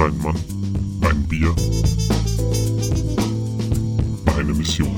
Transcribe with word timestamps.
Ein 0.00 0.16
Mann, 0.22 0.34
ein 1.02 1.28
Bier, 1.28 1.54
eine 4.34 4.54
Mission. 4.54 4.88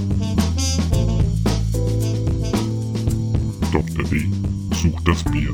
Dr. 3.73 4.05
D 4.05 4.31
sucht 4.77 5.09
das 5.09 5.25
Bier. 5.25 5.53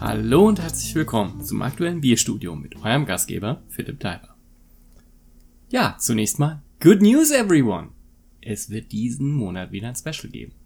Hallo 0.00 0.48
und 0.48 0.60
herzlich 0.60 0.96
willkommen 0.96 1.44
zum 1.44 1.62
aktuellen 1.62 2.00
Bierstudio 2.00 2.56
mit 2.56 2.74
eurem 2.82 3.06
Gastgeber 3.06 3.62
Philipp 3.68 4.00
Teiber. 4.00 4.34
Ja, 5.70 5.94
zunächst 5.96 6.40
mal 6.40 6.60
Good 6.80 7.02
News 7.02 7.30
everyone! 7.30 7.90
Es 8.40 8.68
wird 8.68 8.90
diesen 8.90 9.32
Monat 9.32 9.70
wieder 9.70 9.86
ein 9.86 9.94
Special 9.94 10.28
geben. 10.32 10.63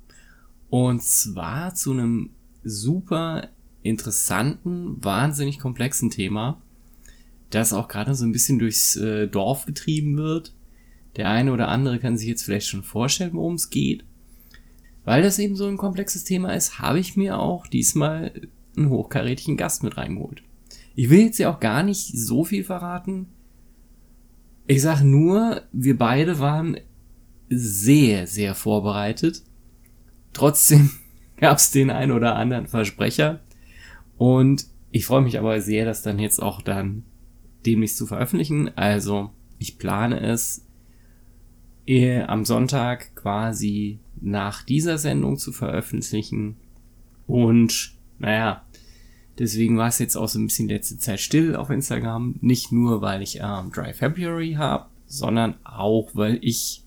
Und 0.71 1.03
zwar 1.03 1.75
zu 1.75 1.93
einem 1.93 2.31
super 2.63 3.49
interessanten, 3.83 5.03
wahnsinnig 5.03 5.59
komplexen 5.59 6.11
Thema, 6.11 6.61
das 7.51 7.73
auch 7.73 7.89
gerade 7.89 8.15
so 8.15 8.25
ein 8.25 8.33
bisschen 8.33 8.59
durchs 8.59 8.97
äh, 8.97 9.27
Dorf 9.29 9.65
getrieben 9.65 10.17
wird. 10.17 10.55
Der 11.17 11.31
eine 11.31 11.53
oder 11.53 11.69
andere 11.69 11.99
kann 11.99 12.19
sich 12.19 12.29
jetzt 12.29 12.43
vielleicht 12.43 12.69
schon 12.69 12.83
vorstellen, 12.83 13.33
worum 13.33 13.55
es 13.55 13.71
geht. 13.71 14.05
Weil 15.05 15.23
das 15.23 15.39
eben 15.39 15.57
so 15.57 15.67
ein 15.67 15.79
komplexes 15.79 16.25
Thema 16.25 16.53
ist, 16.53 16.81
habe 16.81 17.01
ich 17.01 17.17
mir 17.17 17.39
auch 17.39 17.67
diesmal 17.67 18.48
einen 18.77 18.91
hochkarätigen 18.91 19.57
Gast 19.57 19.83
mit 19.83 19.97
reingeholt. 19.97 20.43
Ich 20.95 21.09
will 21.09 21.21
jetzt 21.21 21.39
ja 21.39 21.51
auch 21.51 21.61
gar 21.61 21.83
nicht 21.83 22.17
so 22.17 22.45
viel 22.45 22.62
verraten. 22.62 23.27
Ich 24.67 24.83
sag 24.83 25.03
nur, 25.03 25.62
wir 25.73 25.97
beide 25.97 26.39
waren 26.41 26.77
sehr, 27.48 28.27
sehr 28.27 28.55
vorbereitet. 28.55 29.43
Trotzdem 30.38 30.91
gab 31.37 31.58
es 31.58 31.72
den 31.72 31.91
ein 31.91 32.12
oder 32.12 32.36
anderen 32.36 32.69
Versprecher. 32.69 33.41
Und 34.17 34.67
ich 34.91 35.05
freue 35.05 35.22
mich 35.22 35.39
aber 35.39 35.61
sehr, 35.61 35.84
das 35.84 36.03
dann 36.03 36.19
jetzt 36.19 36.41
auch 36.41 36.62
dann 36.62 37.03
demnächst 37.67 37.97
zu 37.97 38.06
veröffentlichen. 38.06 38.70
Also 38.77 39.30
ich 39.58 39.78
plane 39.78 40.20
es 40.20 40.64
am 42.27 42.45
Sonntag 42.45 43.17
quasi 43.17 43.98
nach 44.20 44.62
dieser 44.62 44.98
Sendung 44.98 45.39
zu 45.39 45.53
veröffentlichen. 45.53 46.56
Und 47.27 47.95
naja, 48.19 48.62
deswegen 49.39 49.78
war 49.78 49.89
es 49.89 49.98
jetzt 49.98 50.17
auch 50.17 50.28
so 50.28 50.39
ein 50.39 50.47
bisschen 50.47 50.69
letzte 50.69 50.98
Zeit 50.98 51.19
still 51.19 51.56
auf 51.56 51.70
Instagram. 51.70 52.36
Nicht 52.42 52.73
nur, 52.73 53.00
weil 53.00 53.23
ich 53.23 53.41
ähm, 53.41 53.73
Dry 53.73 53.95
February 53.95 54.55
habe, 54.55 54.86
sondern 55.06 55.55
auch, 55.64 56.11
weil 56.14 56.39
ich, 56.42 56.84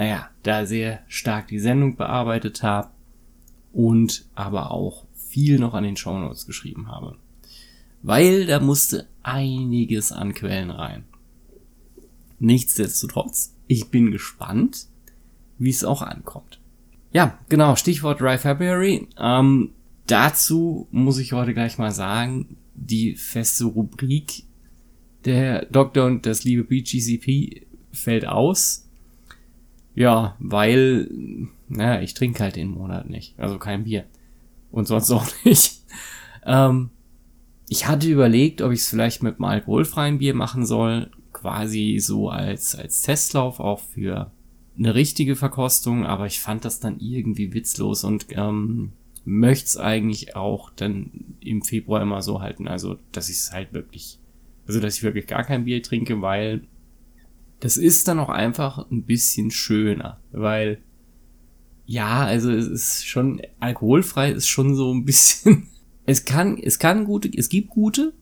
naja, 0.00 0.30
da 0.44 0.64
sehr 0.64 1.02
stark 1.08 1.48
die 1.48 1.58
Sendung 1.58 1.94
bearbeitet 1.94 2.62
habe 2.62 2.88
und 3.70 4.24
aber 4.34 4.70
auch 4.70 5.04
viel 5.14 5.58
noch 5.58 5.74
an 5.74 5.84
den 5.84 5.98
Show 5.98 6.18
Notes 6.18 6.46
geschrieben 6.46 6.88
habe. 6.88 7.18
Weil 8.00 8.46
da 8.46 8.60
musste 8.60 9.08
einiges 9.22 10.10
an 10.10 10.32
Quellen 10.32 10.70
rein. 10.70 11.04
Nichtsdestotrotz, 12.38 13.54
ich 13.66 13.90
bin 13.90 14.10
gespannt, 14.10 14.86
wie 15.58 15.68
es 15.68 15.84
auch 15.84 16.00
ankommt. 16.00 16.62
Ja, 17.12 17.38
genau, 17.50 17.76
Stichwort 17.76 18.22
Dry 18.22 18.38
February. 18.38 19.06
Ähm, 19.18 19.72
dazu 20.06 20.88
muss 20.90 21.18
ich 21.18 21.34
heute 21.34 21.52
gleich 21.52 21.76
mal 21.76 21.92
sagen, 21.92 22.56
die 22.74 23.16
feste 23.16 23.64
Rubrik 23.66 24.44
der 25.26 25.66
Doktor 25.66 26.06
und 26.06 26.24
das 26.24 26.44
liebe 26.44 26.64
BGCP 26.64 27.66
fällt 27.92 28.24
aus. 28.24 28.86
Ja, 29.94 30.36
weil, 30.38 31.08
naja, 31.68 32.00
ich 32.00 32.14
trinke 32.14 32.42
halt 32.42 32.56
den 32.56 32.70
Monat 32.70 33.08
nicht. 33.10 33.38
Also 33.38 33.58
kein 33.58 33.84
Bier. 33.84 34.04
Und 34.70 34.86
sonst 34.86 35.10
auch 35.10 35.26
nicht. 35.44 35.80
Ähm, 36.44 36.90
ich 37.68 37.86
hatte 37.86 38.08
überlegt, 38.08 38.62
ob 38.62 38.72
ich 38.72 38.80
es 38.80 38.88
vielleicht 38.88 39.22
mit 39.22 39.36
einem 39.36 39.44
alkoholfreien 39.44 40.18
Bier 40.18 40.34
machen 40.34 40.64
soll. 40.66 41.10
Quasi 41.32 41.98
so 42.00 42.28
als, 42.28 42.74
als 42.74 43.02
Testlauf 43.02 43.60
auch 43.60 43.80
für 43.80 44.30
eine 44.78 44.94
richtige 44.94 45.36
Verkostung. 45.36 46.06
Aber 46.06 46.26
ich 46.26 46.40
fand 46.40 46.64
das 46.64 46.80
dann 46.80 46.98
irgendwie 47.00 47.52
witzlos 47.52 48.04
und 48.04 48.26
ähm, 48.30 48.92
möchte 49.24 49.66
es 49.66 49.76
eigentlich 49.76 50.36
auch 50.36 50.70
dann 50.70 51.36
im 51.40 51.62
Februar 51.62 52.02
immer 52.02 52.22
so 52.22 52.40
halten. 52.40 52.68
Also, 52.68 52.98
dass 53.12 53.28
ich 53.28 53.36
es 53.36 53.52
halt 53.52 53.72
wirklich, 53.72 54.18
also 54.66 54.80
dass 54.80 54.96
ich 54.96 55.02
wirklich 55.02 55.26
gar 55.26 55.44
kein 55.44 55.64
Bier 55.64 55.82
trinke, 55.82 56.20
weil 56.22 56.62
das 57.60 57.76
ist 57.76 58.08
dann 58.08 58.18
auch 58.18 58.30
einfach 58.30 58.90
ein 58.90 59.04
bisschen 59.04 59.50
schöner, 59.50 60.20
weil 60.32 60.82
ja, 61.86 62.24
also 62.24 62.50
es 62.50 62.68
ist 62.68 63.06
schon 63.06 63.42
alkoholfrei 63.58 64.30
ist 64.32 64.48
schon 64.48 64.74
so 64.74 64.92
ein 64.92 65.04
bisschen 65.04 65.68
es 66.06 66.24
kann 66.24 66.58
es 66.58 66.78
kann 66.78 67.04
gute, 67.04 67.30
es 67.36 67.48
gibt 67.48 67.70
gute, 67.70 68.12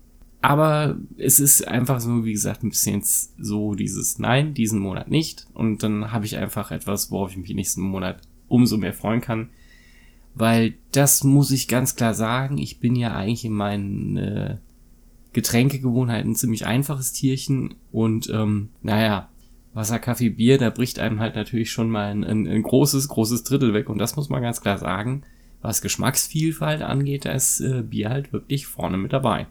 aber 0.40 0.98
es 1.16 1.40
ist 1.40 1.66
einfach 1.66 2.00
so 2.00 2.24
wie 2.24 2.32
gesagt 2.32 2.62
ein 2.62 2.70
bisschen 2.70 3.02
so 3.02 3.74
dieses 3.74 4.18
nein, 4.18 4.54
diesen 4.54 4.78
Monat 4.78 5.08
nicht. 5.08 5.46
Und 5.52 5.82
dann 5.82 6.12
habe 6.12 6.26
ich 6.26 6.36
einfach 6.36 6.70
etwas, 6.70 7.10
worauf 7.10 7.32
ich 7.32 7.36
mich 7.36 7.52
nächsten 7.54 7.82
Monat 7.82 8.20
umso 8.46 8.76
mehr 8.76 8.94
freuen 8.94 9.20
kann. 9.20 9.50
Weil 10.34 10.74
das 10.92 11.24
muss 11.24 11.50
ich 11.50 11.66
ganz 11.66 11.96
klar 11.96 12.14
sagen, 12.14 12.58
ich 12.58 12.78
bin 12.78 12.94
ja 12.94 13.14
eigentlich 13.14 13.44
in 13.44 13.52
meinen 13.52 14.16
äh, 14.16 14.56
Getränkegewohnheiten 15.32 16.34
ziemlich 16.34 16.66
einfaches 16.66 17.12
Tierchen 17.12 17.74
und 17.92 18.28
ähm, 18.30 18.70
naja, 18.82 19.28
Wasser, 19.74 19.98
Kaffee, 19.98 20.30
Bier, 20.30 20.58
da 20.58 20.70
bricht 20.70 20.98
einem 20.98 21.20
halt 21.20 21.36
natürlich 21.36 21.70
schon 21.70 21.90
mal 21.90 22.10
ein, 22.10 22.24
ein, 22.24 22.46
ein 22.46 22.62
großes, 22.62 23.08
großes 23.08 23.44
Drittel 23.44 23.74
weg 23.74 23.88
und 23.88 23.98
das 23.98 24.16
muss 24.16 24.28
man 24.28 24.42
ganz 24.42 24.60
klar 24.60 24.78
sagen. 24.78 25.22
Was 25.60 25.82
Geschmacksvielfalt 25.82 26.82
angeht, 26.82 27.24
da 27.24 27.32
ist 27.32 27.60
äh, 27.60 27.82
Bier 27.82 28.10
halt 28.10 28.32
wirklich 28.32 28.66
vorne 28.66 28.96
mit 28.96 29.12
dabei. 29.12 29.46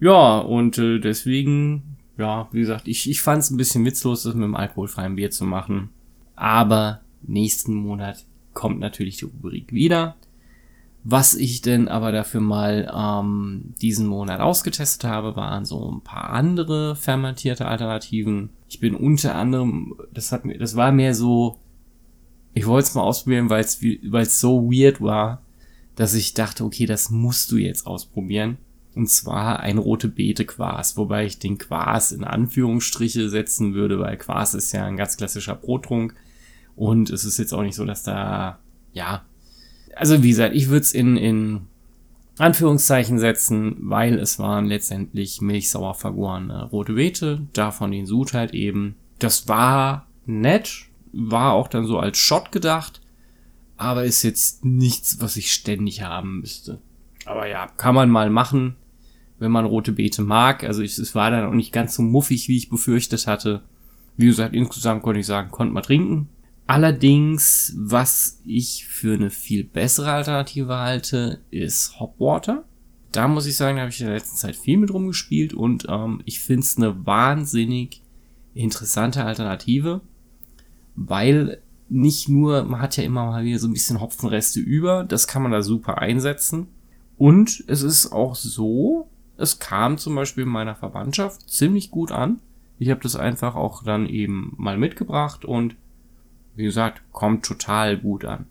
Ja, 0.00 0.38
und 0.38 0.78
äh, 0.78 0.98
deswegen, 0.98 1.96
ja, 2.18 2.48
wie 2.52 2.60
gesagt, 2.60 2.88
ich, 2.88 3.08
ich 3.08 3.20
fand 3.20 3.42
es 3.42 3.50
ein 3.50 3.56
bisschen 3.56 3.84
witzlos, 3.84 4.24
das 4.24 4.34
mit 4.34 4.44
dem 4.44 4.56
alkoholfreien 4.56 5.16
Bier 5.16 5.30
zu 5.30 5.44
machen. 5.44 5.90
Aber 6.34 7.00
nächsten 7.22 7.74
Monat 7.74 8.24
kommt 8.54 8.80
natürlich 8.80 9.18
die 9.18 9.26
Rubrik 9.26 9.72
wieder. 9.72 10.16
Was 11.04 11.34
ich 11.34 11.62
denn 11.62 11.88
aber 11.88 12.12
dafür 12.12 12.40
mal 12.40 12.90
ähm, 12.94 13.74
diesen 13.80 14.06
Monat 14.06 14.40
ausgetestet 14.40 15.10
habe, 15.10 15.34
waren 15.34 15.64
so 15.64 15.90
ein 15.90 16.02
paar 16.02 16.30
andere 16.30 16.94
fermentierte 16.94 17.66
Alternativen. 17.66 18.50
Ich 18.68 18.78
bin 18.78 18.94
unter 18.94 19.34
anderem, 19.34 19.96
das 20.14 20.30
hat 20.30 20.44
mir, 20.44 20.58
das 20.58 20.76
war 20.76 20.92
mehr 20.92 21.14
so, 21.14 21.58
ich 22.54 22.66
wollte 22.66 22.88
es 22.88 22.94
mal 22.94 23.02
ausprobieren, 23.02 23.50
weil 23.50 23.64
es 23.64 23.82
weil 23.82 24.22
es 24.22 24.38
so 24.38 24.70
weird 24.70 25.00
war, 25.00 25.42
dass 25.96 26.14
ich 26.14 26.34
dachte, 26.34 26.64
okay, 26.64 26.86
das 26.86 27.10
musst 27.10 27.50
du 27.50 27.56
jetzt 27.56 27.86
ausprobieren. 27.86 28.58
Und 28.94 29.08
zwar 29.08 29.60
ein 29.60 29.78
rote 29.78 30.06
Beete 30.06 30.44
Quas, 30.44 30.96
wobei 30.96 31.24
ich 31.24 31.38
den 31.38 31.58
Quas 31.58 32.12
in 32.12 32.24
Anführungsstriche 32.24 33.28
setzen 33.28 33.74
würde, 33.74 33.98
weil 33.98 34.18
Quas 34.18 34.54
ist 34.54 34.70
ja 34.72 34.84
ein 34.84 34.96
ganz 34.96 35.16
klassischer 35.16 35.56
Brottrunk. 35.56 36.14
Und 36.76 37.10
es 37.10 37.24
ist 37.24 37.38
jetzt 37.38 37.54
auch 37.54 37.62
nicht 37.62 37.74
so, 37.74 37.84
dass 37.84 38.02
da, 38.02 38.58
ja, 38.92 39.24
also 39.96 40.22
wie 40.22 40.30
gesagt, 40.30 40.54
ich 40.54 40.68
würde 40.68 40.82
es 40.82 40.92
in, 40.92 41.16
in 41.16 41.60
Anführungszeichen 42.38 43.18
setzen, 43.18 43.76
weil 43.80 44.18
es 44.18 44.38
waren 44.38 44.66
letztendlich 44.66 45.40
milchsauer 45.40 45.94
vergorene 45.94 46.64
rote 46.64 46.94
Beete, 46.94 47.46
davon 47.52 47.92
den 47.92 48.06
Sud 48.06 48.32
halt 48.32 48.54
eben. 48.54 48.96
Das 49.18 49.48
war 49.48 50.06
nett, 50.26 50.86
war 51.12 51.52
auch 51.52 51.68
dann 51.68 51.84
so 51.84 51.98
als 51.98 52.18
Shot 52.18 52.52
gedacht, 52.52 53.00
aber 53.76 54.04
ist 54.04 54.22
jetzt 54.22 54.64
nichts, 54.64 55.20
was 55.20 55.36
ich 55.36 55.52
ständig 55.52 56.02
haben 56.02 56.40
müsste. 56.40 56.80
Aber 57.24 57.46
ja, 57.46 57.68
kann 57.76 57.94
man 57.94 58.10
mal 58.10 58.30
machen, 58.30 58.76
wenn 59.38 59.52
man 59.52 59.64
rote 59.64 59.92
Beete 59.92 60.22
mag. 60.22 60.64
Also 60.64 60.82
ich, 60.82 60.98
es 60.98 61.14
war 61.14 61.30
dann 61.30 61.46
auch 61.46 61.54
nicht 61.54 61.72
ganz 61.72 61.94
so 61.94 62.02
muffig, 62.02 62.48
wie 62.48 62.56
ich 62.56 62.70
befürchtet 62.70 63.26
hatte. 63.26 63.62
Wie 64.16 64.26
gesagt, 64.26 64.54
insgesamt 64.54 65.02
konnte 65.02 65.20
ich 65.20 65.26
sagen, 65.26 65.50
konnte 65.50 65.74
man 65.74 65.82
trinken. 65.82 66.28
Allerdings, 66.72 67.74
was 67.76 68.40
ich 68.46 68.86
für 68.86 69.12
eine 69.12 69.28
viel 69.28 69.62
bessere 69.62 70.10
Alternative 70.10 70.74
halte, 70.78 71.42
ist 71.50 72.00
Hopwater. 72.00 72.64
Da 73.10 73.28
muss 73.28 73.44
ich 73.44 73.58
sagen, 73.58 73.76
da 73.76 73.82
habe 73.82 73.90
ich 73.90 74.00
in 74.00 74.06
der 74.06 74.14
letzten 74.14 74.38
Zeit 74.38 74.56
viel 74.56 74.78
mit 74.78 74.90
rumgespielt 74.90 75.52
und 75.52 75.84
ähm, 75.90 76.22
ich 76.24 76.40
finde 76.40 76.62
es 76.62 76.78
eine 76.78 77.04
wahnsinnig 77.04 78.00
interessante 78.54 79.22
Alternative, 79.22 80.00
weil 80.96 81.60
nicht 81.90 82.30
nur, 82.30 82.64
man 82.64 82.80
hat 82.80 82.96
ja 82.96 83.04
immer 83.04 83.26
mal 83.26 83.44
wieder 83.44 83.58
so 83.58 83.68
ein 83.68 83.74
bisschen 83.74 84.00
Hopfenreste 84.00 84.58
über, 84.58 85.04
das 85.04 85.26
kann 85.26 85.42
man 85.42 85.52
da 85.52 85.60
super 85.60 85.98
einsetzen. 85.98 86.68
Und 87.18 87.64
es 87.66 87.82
ist 87.82 88.12
auch 88.12 88.34
so, 88.34 89.10
es 89.36 89.58
kam 89.58 89.98
zum 89.98 90.14
Beispiel 90.14 90.44
in 90.44 90.48
meiner 90.48 90.74
Verwandtschaft 90.74 91.50
ziemlich 91.50 91.90
gut 91.90 92.12
an. 92.12 92.40
Ich 92.78 92.88
habe 92.88 93.02
das 93.02 93.14
einfach 93.14 93.56
auch 93.56 93.84
dann 93.84 94.06
eben 94.06 94.54
mal 94.56 94.78
mitgebracht 94.78 95.44
und 95.44 95.76
wie 96.54 96.64
gesagt, 96.64 97.02
kommt 97.12 97.44
total 97.44 97.98
gut 97.98 98.24
an. 98.24 98.46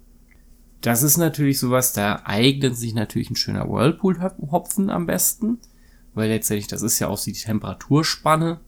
Das 0.81 1.03
ist 1.03 1.18
natürlich 1.18 1.59
sowas, 1.59 1.94
da 1.94 2.21
eignet 2.25 2.75
sich 2.75 2.95
natürlich 2.95 3.30
ein 3.30 3.36
schöner 3.36 3.69
Whirlpool-Hopfen 3.69 4.89
am 4.89 5.06
besten, 5.06 5.59
weil 6.15 6.30
letztendlich 6.30 6.68
das 6.68 6.81
ist 6.81 7.00
ja 7.00 7.07
auch 7.07 7.19
die 7.19 7.33
Temperaturspanne. 7.33 8.59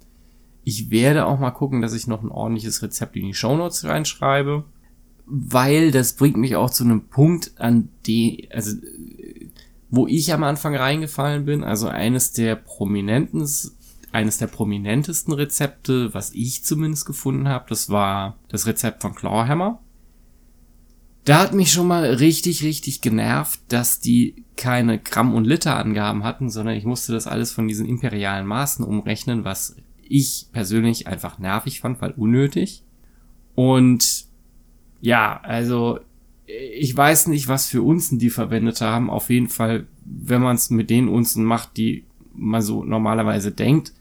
Ich 0.64 0.92
werde 0.92 1.26
auch 1.26 1.40
mal 1.40 1.52
gucken, 1.52 1.82
dass 1.82 1.94
ich 1.94 2.08
noch 2.08 2.22
ein 2.22 2.30
ordentliches 2.30 2.82
Rezept 2.84 3.16
in 3.16 3.26
die 3.26 3.34
Shownotes 3.34 3.84
reinschreibe. 3.86 4.66
weil 5.26 5.92
das 5.92 6.14
bringt 6.14 6.38
mich 6.38 6.56
auch 6.56 6.70
zu 6.70 6.84
einem 6.84 7.08
Punkt, 7.08 7.54
an 7.58 7.90
die, 8.06 8.50
also 8.52 8.76
wo 9.90 10.08
ich 10.08 10.34
am 10.34 10.44
Anfang 10.44 10.76
reingefallen 10.76 11.46
bin, 11.46 11.64
also 11.64 11.88
eines 11.88 12.32
der 12.34 12.56
prominenten, 12.56 13.48
eines 14.14 14.38
der 14.38 14.48
prominentesten 14.48 15.34
Rezepte, 15.34 16.14
was 16.14 16.32
ich 16.34 16.64
zumindest 16.64 17.06
gefunden 17.06 17.48
habe, 17.48 17.66
das 17.68 17.90
war 17.90 18.38
das 18.48 18.68
Rezept 18.68 19.02
von 19.02 19.16
Clawhammer. 19.16 19.80
Da 21.26 21.40
hat 21.40 21.54
mich 21.54 21.72
schon 21.72 21.88
mal 21.88 22.06
richtig, 22.06 22.64
richtig 22.64 23.02
genervt, 23.02 23.60
dass 23.70 24.00
die 24.00 24.46
keine 24.56 25.00
Gramm- 25.00 25.34
und 25.34 25.46
Liter-Angaben 25.46 26.24
hatten, 26.24 26.50
sondern 26.50 26.76
ich 26.76 26.84
musste 26.84 27.14
das 27.14 27.28
alles 27.28 27.52
von 27.52 27.68
diesen 27.68 27.88
imperialen 27.88 28.46
Maßen 28.46 28.86
umrechnen, 28.86 29.46
was 29.46 29.76
ich 30.02 30.48
persönlich 30.52 31.08
einfach 31.08 31.40
nervig 31.40 31.80
fand, 31.80 32.02
weil 32.02 32.12
unnötig. 32.12 32.84
Und 33.56 34.26
ja, 35.02 35.40
also 35.42 36.00
ich 36.46 36.96
weiß 36.96 37.28
nicht, 37.28 37.48
was 37.48 37.68
für 37.68 37.82
Unzen 37.82 38.20
die 38.20 38.30
verwendet 38.30 38.82
haben. 38.82 39.10
Auf 39.10 39.30
jeden 39.30 39.48
Fall, 39.48 39.88
wenn 40.06 40.42
man 40.42 40.56
es 40.56 40.70
mit 40.70 40.90
den 40.90 41.08
Unzen 41.08 41.46
macht, 41.46 41.78
die 41.78 42.06
man 42.34 42.62
so 42.62 42.84
normalerweise 42.84 43.52
denkt, 43.52 43.94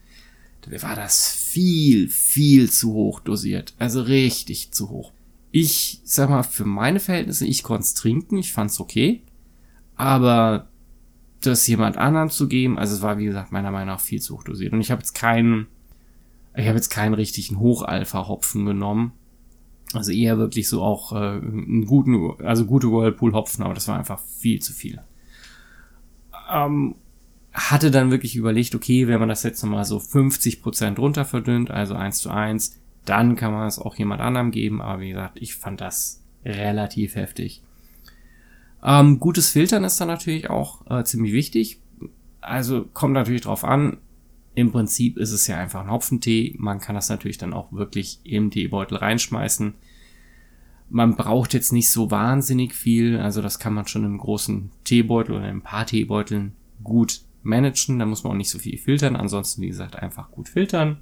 war 0.69 0.95
das 0.95 1.27
viel, 1.29 2.09
viel 2.09 2.69
zu 2.69 2.93
hoch 2.93 3.19
dosiert. 3.19 3.73
Also 3.79 4.01
richtig 4.01 4.71
zu 4.71 4.89
hoch. 4.89 5.11
Ich 5.51 6.01
sag 6.03 6.29
mal, 6.29 6.43
für 6.43 6.65
meine 6.65 6.99
Verhältnisse, 6.99 7.45
ich 7.45 7.63
konnte 7.63 7.83
es 7.83 7.93
trinken, 7.93 8.37
ich 8.37 8.53
fand's 8.53 8.79
okay. 8.79 9.21
Aber 9.95 10.69
das 11.41 11.67
jemand 11.67 11.97
anderem 11.97 12.29
zu 12.29 12.47
geben, 12.47 12.79
also 12.79 12.95
es 12.95 13.01
war 13.01 13.17
wie 13.17 13.25
gesagt 13.25 13.51
meiner 13.51 13.71
Meinung 13.71 13.89
nach 13.95 13.99
viel 13.99 14.21
zu 14.21 14.35
hoch 14.35 14.43
dosiert. 14.43 14.73
Und 14.73 14.81
ich 14.81 14.91
habe 14.91 15.01
jetzt 15.01 15.13
keinen, 15.13 15.67
ich 16.55 16.65
habe 16.65 16.77
jetzt 16.77 16.89
keinen 16.89 17.13
richtigen 17.13 17.59
Hochalpha-Hopfen 17.59 18.65
genommen. 18.65 19.13
Also 19.93 20.11
eher 20.11 20.39
wirklich 20.39 20.67
so 20.67 20.81
auch 20.81 21.11
äh, 21.11 21.37
einen 21.37 21.85
guten, 21.85 22.41
also 22.43 22.65
gute 22.65 22.91
Whirlpool-Hopfen, 22.91 23.63
aber 23.63 23.75
das 23.75 23.87
war 23.87 23.97
einfach 23.97 24.19
viel 24.19 24.59
zu 24.59 24.73
viel. 24.73 25.01
Ähm, 26.51 26.95
hatte 27.53 27.91
dann 27.91 28.09
wirklich 28.11 28.35
überlegt, 28.35 28.73
okay, 28.73 29.07
wenn 29.07 29.19
man 29.19 29.29
das 29.29 29.43
jetzt 29.43 29.61
nochmal 29.63 29.85
so 29.85 29.97
50% 29.97 30.97
runter 30.97 31.23
verdünnt, 31.23 31.69
also 31.69 31.93
1 31.93 32.17
zu 32.17 32.31
1, 32.31 32.79
dann 33.05 33.35
kann 33.35 33.53
man 33.53 33.67
es 33.67 33.79
auch 33.79 33.95
jemand 33.95 34.21
anderem 34.21 34.51
geben, 34.51 34.81
aber 34.81 35.01
wie 35.01 35.09
gesagt, 35.09 35.37
ich 35.39 35.55
fand 35.55 35.79
das 35.81 36.23
relativ 36.43 37.15
heftig. 37.15 37.61
Ähm, 38.83 39.19
gutes 39.19 39.49
Filtern 39.49 39.83
ist 39.83 39.99
dann 40.01 40.07
natürlich 40.07 40.49
auch 40.49 40.85
äh, 40.89 41.03
ziemlich 41.03 41.31
wichtig. 41.31 41.79
Also 42.41 42.85
kommt 42.93 43.13
natürlich 43.13 43.41
drauf 43.41 43.63
an. 43.63 43.97
Im 44.55 44.71
Prinzip 44.71 45.17
ist 45.17 45.31
es 45.31 45.47
ja 45.47 45.57
einfach 45.57 45.81
ein 45.81 45.91
Hopfentee. 45.91 46.55
Man 46.57 46.79
kann 46.79 46.95
das 46.95 47.09
natürlich 47.09 47.37
dann 47.37 47.53
auch 47.53 47.71
wirklich 47.71 48.19
im 48.23 48.51
Teebeutel 48.51 48.97
reinschmeißen. 48.97 49.73
Man 50.89 51.15
braucht 51.15 51.53
jetzt 51.53 51.71
nicht 51.71 51.91
so 51.91 52.11
wahnsinnig 52.11 52.73
viel. 52.75 53.19
Also 53.19 53.41
das 53.41 53.57
kann 53.57 53.73
man 53.73 53.87
schon 53.87 54.03
im 54.03 54.17
großen 54.17 54.69
Teebeutel 54.83 55.35
oder 55.35 55.45
in 55.49 55.57
ein 55.57 55.61
paar 55.61 55.85
Teebeuteln 55.85 56.53
gut 56.83 57.22
managen. 57.43 57.99
Da 57.99 58.05
muss 58.05 58.23
man 58.23 58.33
auch 58.33 58.37
nicht 58.37 58.49
so 58.49 58.59
viel 58.59 58.77
filtern. 58.77 59.15
Ansonsten, 59.15 59.61
wie 59.61 59.67
gesagt, 59.67 59.95
einfach 59.95 60.31
gut 60.31 60.49
filtern. 60.49 60.97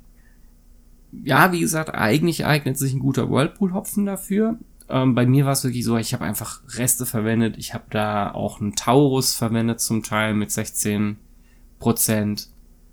Ja, 1.11 1.51
wie 1.51 1.59
gesagt, 1.59 1.93
eigentlich 1.93 2.45
eignet 2.45 2.77
sich 2.77 2.93
ein 2.93 2.99
guter 2.99 3.29
Whirlpool-Hopfen 3.29 4.05
dafür. 4.05 4.57
Ähm, 4.89 5.15
bei 5.15 5.25
mir 5.25 5.45
war 5.45 5.53
es 5.53 5.63
wirklich 5.63 5.85
so, 5.85 5.97
ich 5.97 6.13
habe 6.13 6.25
einfach 6.25 6.61
Reste 6.75 7.05
verwendet. 7.05 7.57
Ich 7.57 7.73
habe 7.73 7.85
da 7.89 8.31
auch 8.31 8.59
einen 8.59 8.75
Taurus 8.75 9.33
verwendet 9.33 9.79
zum 9.79 10.03
Teil 10.03 10.33
mit 10.33 10.49
16% 10.49 11.15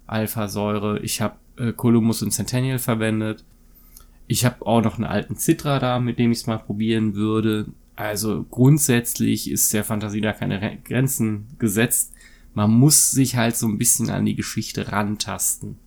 Alpha-Säure. 0.06 1.00
Ich 1.00 1.20
habe 1.20 1.36
äh, 1.56 1.72
Columbus 1.72 2.22
und 2.22 2.30
Centennial 2.30 2.78
verwendet. 2.78 3.44
Ich 4.28 4.44
habe 4.44 4.64
auch 4.66 4.82
noch 4.82 4.96
einen 4.96 5.04
alten 5.04 5.36
Citra 5.36 5.78
da, 5.78 5.98
mit 5.98 6.18
dem 6.18 6.32
ich 6.32 6.38
es 6.38 6.46
mal 6.46 6.58
probieren 6.58 7.14
würde. 7.14 7.66
Also 7.96 8.44
grundsätzlich 8.44 9.50
ist 9.50 9.72
der 9.72 9.82
Fantasie 9.82 10.20
da 10.20 10.32
keine 10.32 10.78
Grenzen 10.84 11.48
gesetzt. 11.58 12.14
Man 12.58 12.72
muss 12.72 13.12
sich 13.12 13.36
halt 13.36 13.56
so 13.56 13.68
ein 13.68 13.78
bisschen 13.78 14.10
an 14.10 14.24
die 14.24 14.34
Geschichte 14.34 14.90
rantasten. 14.92 15.78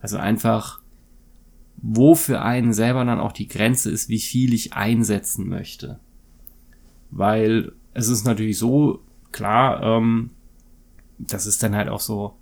Also 0.00 0.16
einfach 0.16 0.80
wo 1.76 2.14
für 2.14 2.42
einen 2.42 2.72
selber 2.72 3.04
dann 3.04 3.20
auch 3.20 3.32
die 3.32 3.48
Grenze 3.48 3.90
ist, 3.90 4.08
wie 4.08 4.18
viel 4.18 4.52
ich 4.54 4.72
einsetzen 4.72 5.48
möchte. 5.48 6.00
Weil 7.10 7.72
es 7.94 8.08
ist 8.08 8.24
natürlich 8.24 8.58
so, 8.58 9.02
klar, 9.32 9.82
ähm, 9.82 10.30
das 11.18 11.46
ist 11.46 11.62
dann 11.62 11.76
halt 11.76 11.88
auch 11.88 12.00
so, 12.00 12.36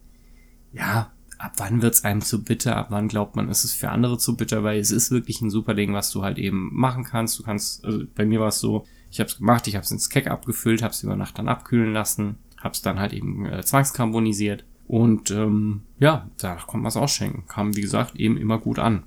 ja, 0.73 1.13
ab 1.39 1.53
wann 1.59 1.83
wird's 1.83 2.05
einem 2.05 2.23
zu 2.23 2.43
bitter, 2.43 2.77
ab 2.77 2.87
wann 2.91 3.09
glaubt 3.09 3.37
man, 3.37 3.49
ist 3.49 3.65
es 3.65 3.75
für 3.75 3.91
andere 3.91 4.19
zu 4.19 4.37
bitter, 4.37 4.63
weil 4.63 4.79
es 4.79 4.91
ist 4.91 5.11
wirklich 5.11 5.41
ein 5.41 5.51
super 5.51 5.75
Ding, 5.75 5.93
was 5.93 6.11
du 6.11 6.23
halt 6.23 6.39
eben 6.39 6.71
machen 6.73 7.05
kannst. 7.05 7.39
Du 7.39 7.43
kannst, 7.43 7.85
also 7.85 8.05
bei 8.15 8.25
mir 8.25 8.41
war 8.41 8.49
es 8.49 8.61
so, 8.61 8.87
ich 9.11 9.21
habe 9.21 9.29
es 9.29 9.39
gemacht, 9.39 9.67
ich 9.67 9.75
habe 9.75 9.85
es 9.85 9.91
ins 9.91 10.11
Keck 10.11 10.29
abgefüllt, 10.29 10.83
habe 10.83 10.93
es 10.93 11.03
über 11.03 11.17
Nacht 11.17 11.39
dann 11.39 11.49
abkühlen 11.49 11.93
lassen, 11.93 12.37
habe 12.65 12.75
es 12.75 12.83
dann 12.83 12.99
halt 12.99 13.13
eben 13.13 13.47
äh, 13.47 13.63
zwangskarbonisiert 13.63 14.65
und 14.89 15.31
ähm, 15.31 15.83
ja, 16.01 16.29
danach 16.39 16.67
kommt 16.67 16.83
man 16.83 16.89
es 16.89 16.97
ausschenken. 16.97 17.45
Kam, 17.47 17.77
wie 17.77 17.83
gesagt, 17.83 18.17
eben 18.17 18.37
immer 18.37 18.59
gut 18.59 18.81
an 18.81 19.05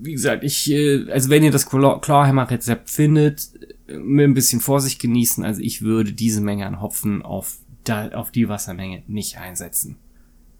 wie 0.00 0.12
gesagt, 0.12 0.44
ich, 0.44 0.70
äh, 0.70 1.10
also 1.10 1.30
wenn 1.30 1.42
ihr 1.42 1.50
das 1.50 1.68
Clawhammer-Rezept 1.68 2.90
findet, 2.90 3.50
äh, 3.88 3.98
mit 3.98 4.24
ein 4.24 4.34
bisschen 4.34 4.60
Vorsicht 4.60 5.00
genießen. 5.00 5.44
Also 5.44 5.60
ich 5.60 5.82
würde 5.82 6.12
diese 6.12 6.40
Menge 6.40 6.66
an 6.66 6.80
Hopfen 6.80 7.22
auf, 7.22 7.58
da, 7.84 8.08
auf 8.08 8.30
die 8.30 8.48
Wassermenge 8.48 9.02
nicht 9.06 9.38
einsetzen. 9.38 9.96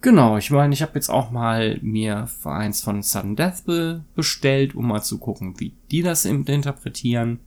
Genau, 0.01 0.37
ich 0.37 0.51
meine, 0.51 0.75
ich 0.75 0.83
habe 0.83 0.93
jetzt 0.97 1.09
auch 1.09 1.31
mal 1.31 1.79
mir 1.81 2.29
eins 2.45 2.83
von 2.83 3.03
Sudden 3.03 3.37
Death 3.37 3.65
be 3.65 4.05
bestellt, 4.15 4.75
um 4.75 4.89
mal 4.89 5.03
zu 5.03 5.19
gucken, 5.19 5.59
wie 5.59 5.73
die 5.91 6.03
das 6.03 6.27
interpretieren. 6.27 7.41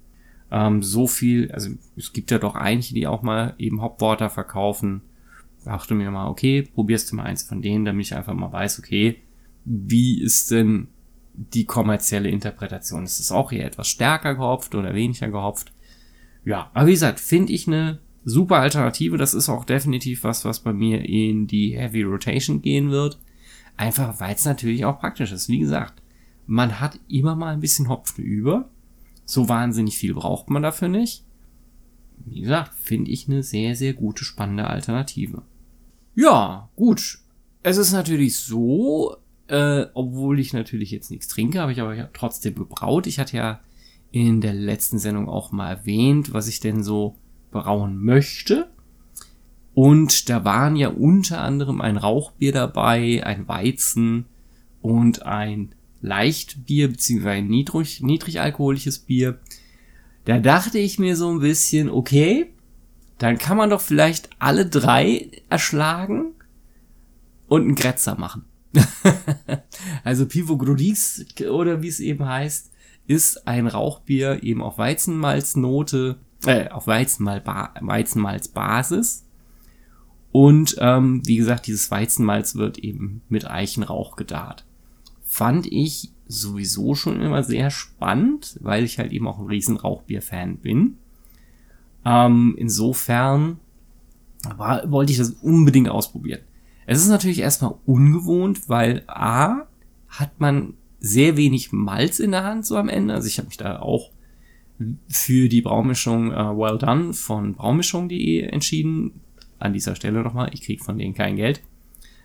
Ähm, 0.52 0.82
so 0.82 1.08
viel, 1.08 1.52
also 1.52 1.72
es 1.96 2.14
gibt 2.14 2.32
ja 2.32 2.40
doch 2.40 2.56
einige, 2.56 2.94
die 2.94 3.08
auch 3.08 3.22
mal 3.22 3.54
eben 3.58 3.82
Hopwater 3.82 4.30
verkaufen. 4.30 5.02
Dachte 5.66 5.94
mir 5.96 6.10
mal, 6.12 6.30
okay, 6.30 6.62
probierst 6.62 7.12
du 7.12 7.18
mal 7.18 7.24
eins 7.24 7.44
von 7.44 7.62
denen, 7.62 7.86
damit 7.86 8.06
ich 8.06 8.16
einfach 8.16 8.34
mal 8.34 8.52
weiß, 8.52 8.80
okay, 8.80 9.18
wie 9.66 10.22
ist 10.22 10.52
denn 10.52 10.88
die 11.38 11.66
kommerzielle 11.66 12.30
Interpretation. 12.30 13.04
Ist 13.04 13.20
es 13.20 13.32
auch 13.32 13.52
eher 13.52 13.66
etwas 13.66 13.88
stärker 13.88 14.36
gehopft 14.36 14.76
oder 14.76 14.96
weniger 14.96 15.30
gehopft? 15.30 15.72
Ja, 16.46 16.72
aber 16.74 16.88
wie 16.88 16.94
gesagt, 16.94 17.20
finde 17.20 17.54
ich 17.54 17.68
eine 17.68 18.00
super 18.24 18.58
Alternative. 18.58 19.18
Das 19.18 19.34
ist 19.34 19.50
auch 19.50 19.66
definitiv 19.66 20.24
was, 20.24 20.46
was 20.46 20.62
bei 20.62 20.74
mir 20.74 21.08
in 21.08 21.48
die 21.48 21.78
Heavy 21.78 22.04
Rotation 22.04 22.62
gehen 22.62 22.90
wird. 22.90 23.20
Einfach, 23.76 24.20
weil 24.20 24.34
es 24.36 24.46
natürlich 24.46 24.86
auch 24.86 25.00
praktisch 25.00 25.32
ist. 25.32 25.50
Wie 25.50 25.60
gesagt, 25.60 26.02
man 26.48 26.80
hat 26.80 27.00
immer 27.08 27.36
mal 27.36 27.54
ein 27.54 27.60
bisschen 27.60 27.90
Hopfen 27.90 28.24
über. 28.24 28.70
So 29.28 29.50
wahnsinnig 29.50 29.98
viel 29.98 30.14
braucht 30.14 30.50
man 30.50 30.64
dafür 30.64 30.88
nicht. 30.88 31.26
Wie 32.26 32.42
gesagt, 32.42 32.74
finde 32.82 33.12
ich 33.12 33.28
eine 33.28 33.44
sehr, 33.44 33.76
sehr 33.76 33.94
gute, 33.94 34.24
spannende 34.24 34.68
Alternative. 34.68 35.44
Ja, 36.16 36.70
gut. 36.78 37.20
Es 37.62 37.76
ist 37.76 37.92
natürlich 37.92 38.38
so, 38.38 39.18
äh, 39.48 39.86
obwohl 39.94 40.40
ich 40.40 40.54
natürlich 40.54 40.92
jetzt 40.92 41.12
nichts 41.12 41.28
trinke, 41.28 41.60
habe 41.60 41.74
ich 41.74 41.82
aber 41.82 42.12
trotzdem 42.14 42.56
gebraut. 42.56 43.06
Ich 43.06 43.20
hatte 43.20 43.36
ja 43.36 43.60
in 44.12 44.40
der 44.40 44.54
letzten 44.54 44.98
Sendung 44.98 45.28
auch 45.28 45.52
mal 45.52 45.70
erwähnt, 45.70 46.34
was 46.34 46.48
ich 46.48 46.62
denn 46.62 46.82
so 46.82 47.18
brauen 47.52 47.98
möchte. 48.02 48.70
Und 49.74 50.30
da 50.30 50.46
waren 50.46 50.78
ja 50.78 50.88
unter 50.88 51.42
anderem 51.42 51.82
ein 51.82 51.98
Rauchbier 51.98 52.54
dabei, 52.54 53.24
ein 53.26 53.48
Weizen 53.50 54.26
und 54.82 55.24
ein 55.24 55.76
Leichtbier, 56.02 56.94
ein 57.26 57.48
niedrig, 57.48 58.02
niedrig 58.02 58.40
alkoholisches 58.40 59.00
Bier. 59.00 59.40
Da 60.26 60.40
dachte 60.40 60.78
ich 60.78 61.00
mir 61.00 61.16
so 61.16 61.30
ein 61.32 61.40
bisschen, 61.40 61.90
okay, 61.90 62.54
dann 63.18 63.38
kann 63.38 63.58
man 63.58 63.70
doch 63.70 63.82
vielleicht 63.82 64.30
alle 64.40 64.66
drei 64.66 65.32
erschlagen 65.50 66.34
und 67.48 67.62
einen 67.62 67.76
Grätzer 67.76 68.18
machen. 68.18 68.46
also 70.04 70.28
Pivo 70.28 70.58
Grodis 70.58 71.26
oder 71.50 71.82
wie 71.82 71.88
es 71.88 72.00
eben 72.00 72.26
heißt, 72.26 72.72
ist 73.08 73.48
ein 73.48 73.68
Rauchbier 73.68 74.44
eben 74.44 74.62
auf 74.62 74.78
Weizenmalznote, 74.78 76.18
äh, 76.46 76.70
auf 76.70 76.88
Weizenmal 76.88 77.44
Weizenmalzbasis. 77.46 79.24
Und 80.32 80.76
ähm, 80.80 81.22
wie 81.26 81.38
gesagt, 81.38 81.68
dieses 81.68 81.90
Weizenmalz 81.90 82.56
wird 82.56 82.78
eben 82.78 83.22
mit 83.30 83.50
Eichenrauch 83.50 84.18
gedarrt. 84.18 84.67
Fand 85.38 85.72
ich 85.72 86.10
sowieso 86.28 86.96
schon 86.96 87.22
immer 87.22 87.44
sehr 87.44 87.70
spannend, 87.70 88.58
weil 88.60 88.84
ich 88.84 88.98
halt 88.98 89.12
eben 89.12 89.28
auch 89.28 89.38
ein 89.38 89.46
riesen 89.46 89.78
Rauchbier-Fan 89.78 90.58
bin. 90.58 90.98
Ähm, 92.04 92.56
insofern 92.58 93.60
war, 94.58 94.90
wollte 94.90 95.12
ich 95.12 95.20
das 95.20 95.30
unbedingt 95.44 95.90
ausprobieren. 95.90 96.42
Es 96.88 97.04
ist 97.04 97.10
natürlich 97.10 97.38
erstmal 97.38 97.76
ungewohnt, 97.86 98.68
weil 98.68 99.04
A, 99.06 99.68
hat 100.08 100.40
man 100.40 100.74
sehr 101.00 101.38
wenig 101.38 101.72
Malz 101.72 102.18
in 102.18 102.32
der 102.32 102.44
Hand 102.44 102.66
so 102.66 102.76
am 102.76 102.90
Ende. 102.90 103.14
Also 103.14 103.28
ich 103.28 103.38
habe 103.38 103.50
mich 103.50 103.58
da 103.58 103.78
auch 103.78 104.10
für 105.08 105.50
die 105.50 105.62
Braumischung 105.62 106.32
uh, 106.32 106.58
Well 106.58 106.80
Done 106.80 107.14
von 107.14 107.54
braumischung.de 107.54 108.42
entschieden. 108.42 109.22
An 109.60 109.74
dieser 109.74 109.94
Stelle 109.96 110.24
nochmal, 110.24 110.50
ich 110.52 110.64
kriege 110.64 110.84
von 110.84 110.98
denen 110.98 111.14
kein 111.14 111.36
Geld. 111.36 111.62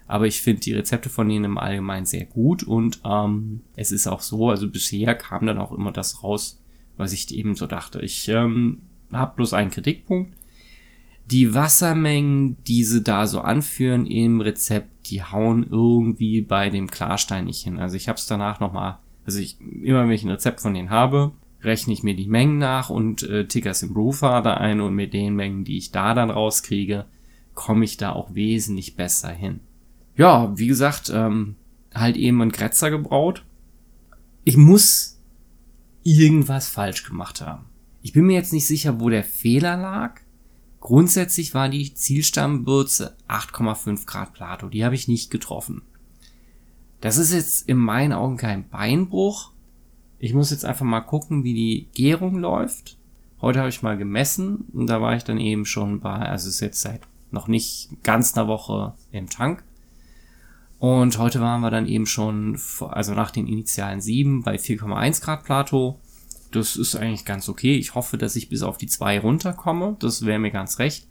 Aber 0.06 0.26
ich 0.26 0.40
finde 0.40 0.60
die 0.60 0.74
Rezepte 0.74 1.08
von 1.08 1.28
denen 1.28 1.44
im 1.44 1.58
Allgemeinen 1.58 2.06
sehr 2.06 2.24
gut 2.24 2.62
und 2.62 3.00
ähm, 3.04 3.62
es 3.76 3.92
ist 3.92 4.06
auch 4.06 4.20
so, 4.20 4.50
also 4.50 4.68
bisher 4.68 5.14
kam 5.14 5.46
dann 5.46 5.58
auch 5.58 5.72
immer 5.72 5.92
das 5.92 6.22
raus, 6.22 6.62
was 6.96 7.12
ich 7.12 7.32
eben 7.34 7.54
so 7.54 7.66
dachte. 7.66 8.00
Ich 8.00 8.28
ähm, 8.28 8.82
habe 9.12 9.36
bloß 9.36 9.54
einen 9.54 9.70
Kritikpunkt. 9.70 10.34
Die 11.30 11.54
Wassermengen, 11.54 12.56
die 12.64 12.84
sie 12.84 13.02
da 13.02 13.26
so 13.26 13.40
anführen 13.40 14.06
im 14.06 14.40
Rezept, 14.40 15.10
die 15.10 15.22
hauen 15.22 15.66
irgendwie 15.70 16.42
bei 16.42 16.68
dem 16.68 16.90
Klarstein 16.90 17.46
nicht 17.46 17.62
hin. 17.62 17.78
Also 17.78 17.96
ich 17.96 18.08
habe 18.08 18.18
es 18.18 18.26
danach 18.26 18.60
nochmal, 18.60 18.98
also 19.24 19.38
ich, 19.38 19.58
immer 19.60 20.02
wenn 20.02 20.10
ich 20.10 20.24
ein 20.24 20.30
Rezept 20.30 20.60
von 20.60 20.74
denen 20.74 20.90
habe, 20.90 21.32
rechne 21.62 21.92
ich 21.92 22.02
mir 22.02 22.14
die 22.14 22.26
Mengen 22.26 22.58
nach 22.58 22.90
und 22.90 23.22
äh, 23.22 23.46
ticker's 23.46 23.82
im 23.82 23.94
Brewfather 23.94 24.60
ein 24.60 24.80
und 24.80 24.94
mit 24.94 25.14
den 25.14 25.34
Mengen, 25.36 25.64
die 25.64 25.78
ich 25.78 25.92
da 25.92 26.12
dann 26.12 26.30
rauskriege, 26.30 27.06
komme 27.54 27.84
ich 27.84 27.96
da 27.96 28.12
auch 28.12 28.34
wesentlich 28.34 28.96
besser 28.96 29.30
hin. 29.30 29.60
Ja, 30.16 30.56
wie 30.56 30.66
gesagt, 30.66 31.10
ähm, 31.14 31.56
halt 31.94 32.16
eben 32.16 32.42
ein 32.42 32.52
Grätzer 32.52 32.90
gebraut. 32.90 33.44
Ich 34.44 34.56
muss 34.56 35.20
irgendwas 36.02 36.68
falsch 36.68 37.04
gemacht 37.04 37.40
haben. 37.40 37.66
Ich 38.02 38.12
bin 38.12 38.26
mir 38.26 38.34
jetzt 38.34 38.52
nicht 38.52 38.66
sicher, 38.66 39.00
wo 39.00 39.08
der 39.08 39.24
Fehler 39.24 39.76
lag. 39.76 40.20
Grundsätzlich 40.80 41.54
war 41.54 41.68
die 41.68 41.94
Zielstammbürze 41.94 43.16
8,5 43.28 44.04
Grad 44.06 44.32
Plato. 44.32 44.68
Die 44.68 44.84
habe 44.84 44.96
ich 44.96 45.06
nicht 45.06 45.30
getroffen. 45.30 45.82
Das 47.00 47.18
ist 47.18 47.32
jetzt 47.32 47.68
in 47.68 47.78
meinen 47.78 48.12
Augen 48.12 48.36
kein 48.36 48.68
Beinbruch. 48.68 49.52
Ich 50.18 50.34
muss 50.34 50.50
jetzt 50.50 50.64
einfach 50.64 50.84
mal 50.84 51.00
gucken, 51.00 51.44
wie 51.44 51.54
die 51.54 51.88
Gärung 51.94 52.38
läuft. 52.38 52.96
Heute 53.40 53.58
habe 53.60 53.68
ich 53.68 53.82
mal 53.82 53.96
gemessen 53.96 54.66
und 54.72 54.86
da 54.86 55.00
war 55.00 55.16
ich 55.16 55.24
dann 55.24 55.38
eben 55.38 55.66
schon 55.66 56.00
bei, 56.00 56.14
also 56.14 56.48
es 56.48 56.56
ist 56.56 56.60
jetzt 56.60 56.80
seit 56.80 57.00
noch 57.32 57.48
nicht 57.48 57.90
ganz 58.04 58.36
einer 58.36 58.46
Woche 58.46 58.94
im 59.10 59.28
Tank. 59.28 59.64
Und 60.82 61.16
heute 61.16 61.40
waren 61.40 61.60
wir 61.60 61.70
dann 61.70 61.86
eben 61.86 62.06
schon, 62.06 62.58
also 62.80 63.14
nach 63.14 63.30
den 63.30 63.46
initialen 63.46 64.00
7 64.00 64.42
bei 64.42 64.56
4,1 64.56 65.22
Grad 65.22 65.44
Plato. 65.44 66.00
Das 66.50 66.74
ist 66.74 66.96
eigentlich 66.96 67.24
ganz 67.24 67.48
okay. 67.48 67.76
Ich 67.76 67.94
hoffe, 67.94 68.18
dass 68.18 68.34
ich 68.34 68.48
bis 68.48 68.64
auf 68.64 68.78
die 68.78 68.88
2 68.88 69.20
runterkomme. 69.20 69.94
Das 70.00 70.26
wäre 70.26 70.40
mir 70.40 70.50
ganz 70.50 70.80
recht. 70.80 71.06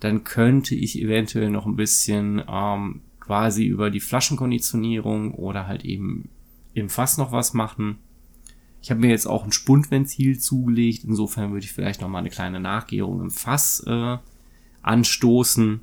Dann 0.00 0.24
könnte 0.24 0.74
ich 0.74 1.00
eventuell 1.00 1.48
noch 1.48 1.64
ein 1.64 1.76
bisschen 1.76 2.42
ähm, 2.46 3.00
quasi 3.18 3.64
über 3.64 3.88
die 3.88 4.00
Flaschenkonditionierung 4.00 5.32
oder 5.32 5.66
halt 5.66 5.86
eben 5.86 6.28
im 6.74 6.90
Fass 6.90 7.16
noch 7.16 7.32
was 7.32 7.54
machen. 7.54 7.96
Ich 8.82 8.90
habe 8.90 9.00
mir 9.00 9.08
jetzt 9.08 9.26
auch 9.26 9.44
ein 9.44 9.52
Spundventil 9.52 10.38
zugelegt. 10.38 11.04
Insofern 11.04 11.52
würde 11.52 11.64
ich 11.64 11.72
vielleicht 11.72 12.02
noch 12.02 12.08
mal 12.10 12.18
eine 12.18 12.28
kleine 12.28 12.60
Nachgärung 12.60 13.22
im 13.22 13.30
Fass 13.30 13.82
äh, 13.86 14.18
anstoßen 14.82 15.80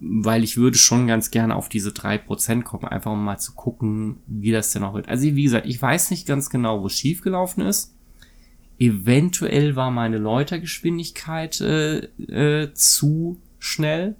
weil 0.00 0.42
ich 0.42 0.56
würde 0.56 0.78
schon 0.78 1.06
ganz 1.06 1.30
gerne 1.30 1.54
auf 1.54 1.68
diese 1.68 1.92
drei 1.92 2.16
Prozent 2.16 2.64
kommen, 2.64 2.86
einfach 2.86 3.12
um 3.12 3.22
mal 3.22 3.38
zu 3.38 3.52
gucken, 3.52 4.16
wie 4.26 4.50
das 4.50 4.72
denn 4.72 4.82
auch 4.82 4.94
wird. 4.94 5.08
Also 5.08 5.24
wie 5.24 5.42
gesagt, 5.42 5.66
ich 5.66 5.80
weiß 5.80 6.10
nicht 6.10 6.26
ganz 6.26 6.48
genau, 6.48 6.82
wo 6.82 6.86
es 6.86 6.98
schiefgelaufen 6.98 7.64
ist. 7.64 7.94
Eventuell 8.78 9.76
war 9.76 9.90
meine 9.90 10.16
Läutergeschwindigkeit 10.16 11.60
äh, 11.60 11.98
äh, 11.98 12.72
zu 12.72 13.38
schnell, 13.58 14.16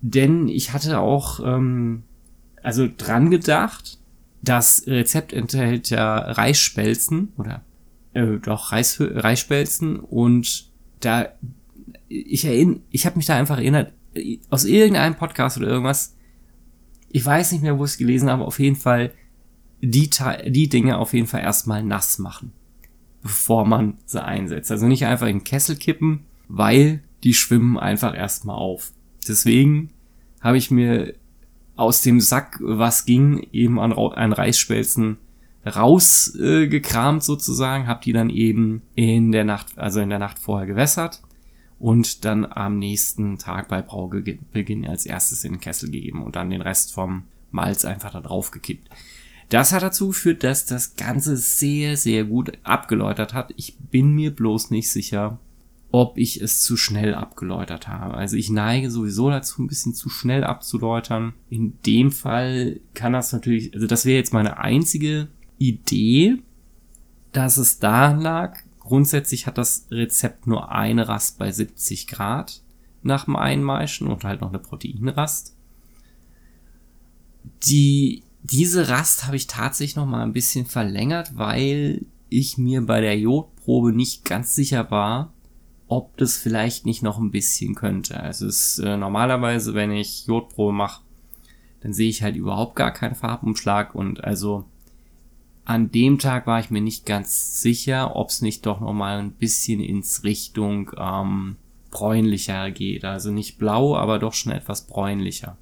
denn 0.00 0.48
ich 0.48 0.72
hatte 0.72 0.98
auch 0.98 1.40
ähm, 1.44 2.04
also 2.62 2.88
dran 2.96 3.30
gedacht, 3.30 3.98
das 4.40 4.84
Rezept 4.86 5.34
enthält 5.34 5.90
ja 5.90 6.16
Reisspelzen 6.16 7.34
oder 7.36 7.62
äh, 8.14 8.38
doch 8.38 8.72
Reis, 8.72 8.96
Reisspelzen 8.98 10.00
und 10.00 10.70
da 11.00 11.28
ich 12.08 12.46
erinnere, 12.46 12.80
ich 12.90 13.04
habe 13.04 13.16
mich 13.16 13.26
da 13.26 13.36
einfach 13.36 13.58
erinnert, 13.58 13.92
aus 14.50 14.64
irgendeinem 14.64 15.16
Podcast 15.16 15.58
oder 15.58 15.68
irgendwas, 15.68 16.16
ich 17.10 17.24
weiß 17.24 17.52
nicht 17.52 17.62
mehr, 17.62 17.78
wo 17.78 17.84
ich 17.84 17.92
es 17.92 17.98
gelesen 17.98 18.30
habe, 18.30 18.44
auf 18.44 18.58
jeden 18.58 18.76
Fall 18.76 19.12
die, 19.80 20.10
die 20.46 20.68
Dinge 20.68 20.98
auf 20.98 21.12
jeden 21.12 21.26
Fall 21.26 21.42
erstmal 21.42 21.82
nass 21.82 22.18
machen, 22.18 22.52
bevor 23.22 23.66
man 23.66 23.98
sie 24.06 24.22
einsetzt. 24.22 24.70
Also 24.70 24.86
nicht 24.86 25.06
einfach 25.06 25.26
in 25.26 25.38
den 25.38 25.44
Kessel 25.44 25.76
kippen, 25.76 26.24
weil 26.48 27.02
die 27.22 27.34
schwimmen 27.34 27.78
einfach 27.78 28.16
erstmal 28.16 28.56
auf. 28.56 28.92
Deswegen 29.26 29.90
habe 30.40 30.58
ich 30.58 30.70
mir 30.70 31.14
aus 31.76 32.02
dem 32.02 32.20
Sack, 32.20 32.58
was 32.60 33.04
ging, 33.04 33.46
eben 33.52 33.80
an, 33.80 33.92
an 33.92 34.32
Reisspelzen 34.32 35.18
rausgekramt 35.66 37.22
äh, 37.22 37.24
sozusagen, 37.24 37.86
habe 37.86 38.04
die 38.04 38.12
dann 38.12 38.30
eben 38.30 38.82
in 38.94 39.32
der 39.32 39.44
Nacht, 39.44 39.78
also 39.78 40.00
in 40.00 40.10
der 40.10 40.18
Nacht 40.18 40.38
vorher 40.38 40.66
gewässert 40.66 41.22
und 41.84 42.24
dann 42.24 42.46
am 42.50 42.78
nächsten 42.78 43.36
Tag 43.36 43.68
bei 43.68 43.82
Braubeginn 43.82 44.88
als 44.88 45.04
erstes 45.04 45.44
in 45.44 45.52
den 45.52 45.60
Kessel 45.60 45.90
gegeben 45.90 46.22
und 46.22 46.34
dann 46.34 46.48
den 46.48 46.62
Rest 46.62 46.94
vom 46.94 47.24
Malz 47.50 47.84
einfach 47.84 48.10
da 48.10 48.22
drauf 48.22 48.50
gekippt. 48.52 48.88
Das 49.50 49.70
hat 49.70 49.82
dazu 49.82 50.08
geführt, 50.08 50.44
dass 50.44 50.64
das 50.64 50.96
Ganze 50.96 51.36
sehr, 51.36 51.98
sehr 51.98 52.24
gut 52.24 52.52
abgeläutert 52.62 53.34
hat. 53.34 53.52
Ich 53.58 53.76
bin 53.76 54.14
mir 54.14 54.34
bloß 54.34 54.70
nicht 54.70 54.90
sicher, 54.90 55.38
ob 55.92 56.16
ich 56.16 56.40
es 56.40 56.62
zu 56.62 56.78
schnell 56.78 57.14
abgeläutert 57.14 57.86
habe. 57.86 58.14
Also 58.14 58.38
ich 58.38 58.48
neige 58.48 58.90
sowieso 58.90 59.28
dazu, 59.28 59.62
ein 59.62 59.68
bisschen 59.68 59.92
zu 59.92 60.08
schnell 60.08 60.42
abzuläutern. 60.42 61.34
In 61.50 61.74
dem 61.84 62.12
Fall 62.12 62.80
kann 62.94 63.12
das 63.12 63.30
natürlich, 63.30 63.74
also 63.74 63.86
das 63.86 64.06
wäre 64.06 64.16
jetzt 64.16 64.32
meine 64.32 64.56
einzige 64.56 65.28
Idee, 65.58 66.38
dass 67.32 67.58
es 67.58 67.78
da 67.78 68.12
lag, 68.12 68.60
Grundsätzlich 68.84 69.46
hat 69.46 69.56
das 69.56 69.86
Rezept 69.90 70.46
nur 70.46 70.70
eine 70.70 71.08
Rast 71.08 71.38
bei 71.38 71.50
70 71.50 72.06
Grad 72.06 72.62
nach 73.02 73.24
dem 73.24 73.36
Einmeischen 73.36 74.08
und 74.08 74.24
halt 74.24 74.42
noch 74.42 74.50
eine 74.50 74.58
Proteinrast. 74.58 75.56
Die, 77.66 78.22
diese 78.42 78.88
Rast 78.88 79.26
habe 79.26 79.36
ich 79.36 79.46
tatsächlich 79.46 79.96
noch 79.96 80.06
mal 80.06 80.22
ein 80.22 80.34
bisschen 80.34 80.66
verlängert, 80.66 81.36
weil 81.36 82.04
ich 82.28 82.58
mir 82.58 82.82
bei 82.82 83.00
der 83.00 83.18
Jodprobe 83.18 83.92
nicht 83.92 84.24
ganz 84.24 84.54
sicher 84.54 84.90
war, 84.90 85.32
ob 85.86 86.16
das 86.18 86.36
vielleicht 86.36 86.84
nicht 86.84 87.02
noch 87.02 87.18
ein 87.18 87.30
bisschen 87.30 87.74
könnte. 87.74 88.20
Also 88.20 88.46
es 88.46 88.78
ist 88.78 88.84
äh, 88.84 88.98
normalerweise, 88.98 89.72
wenn 89.72 89.92
ich 89.92 90.26
Jodprobe 90.26 90.72
mache, 90.72 91.02
dann 91.80 91.94
sehe 91.94 92.10
ich 92.10 92.22
halt 92.22 92.36
überhaupt 92.36 92.76
gar 92.76 92.92
keinen 92.92 93.14
Farbumschlag 93.14 93.94
und 93.94 94.24
also 94.24 94.64
an 95.64 95.90
dem 95.90 96.18
Tag 96.18 96.46
war 96.46 96.60
ich 96.60 96.70
mir 96.70 96.82
nicht 96.82 97.06
ganz 97.06 97.60
sicher, 97.62 98.16
ob 98.16 98.28
es 98.28 98.42
nicht 98.42 98.66
doch 98.66 98.80
noch 98.80 98.92
mal 98.92 99.18
ein 99.18 99.32
bisschen 99.32 99.80
ins 99.80 100.22
Richtung 100.22 100.90
ähm, 100.98 101.56
bräunlicher 101.90 102.70
geht. 102.70 103.04
Also 103.04 103.30
nicht 103.30 103.58
blau, 103.58 103.96
aber 103.96 104.18
doch 104.18 104.34
schon 104.34 104.52
etwas 104.52 104.86
bräunlicher. 104.86 105.56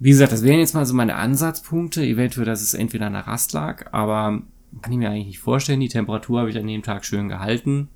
Wie 0.00 0.10
gesagt, 0.10 0.32
das 0.32 0.42
wären 0.42 0.58
jetzt 0.58 0.74
mal 0.74 0.86
so 0.86 0.94
meine 0.94 1.14
Ansatzpunkte. 1.14 2.04
Eventuell, 2.04 2.46
dass 2.46 2.62
es 2.62 2.74
entweder 2.74 3.06
an 3.06 3.12
der 3.12 3.28
Rast 3.28 3.52
lag, 3.52 3.92
aber 3.92 4.42
kann 4.82 4.92
ich 4.92 4.98
mir 4.98 5.08
eigentlich 5.08 5.26
nicht 5.26 5.38
vorstellen. 5.38 5.80
Die 5.80 5.88
Temperatur 5.88 6.40
habe 6.40 6.50
ich 6.50 6.58
an 6.58 6.66
dem 6.66 6.82
Tag 6.82 7.04
schön 7.04 7.28
gehalten. 7.28 7.88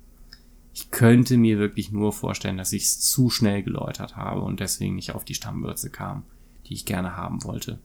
Ich 0.73 0.91
könnte 0.91 1.35
mir 1.35 1.59
wirklich 1.59 1.91
nur 1.91 2.13
vorstellen, 2.13 2.57
dass 2.57 2.71
ich 2.71 2.83
es 2.83 3.01
zu 3.01 3.29
schnell 3.29 3.63
geläutert 3.63 4.15
habe 4.15 4.41
und 4.41 4.61
deswegen 4.61 4.95
nicht 4.95 5.13
auf 5.13 5.25
die 5.25 5.33
Stammwürze 5.33 5.89
kam, 5.89 6.23
die 6.67 6.73
ich 6.73 6.85
gerne 6.85 7.17
haben 7.17 7.43
wollte 7.43 7.79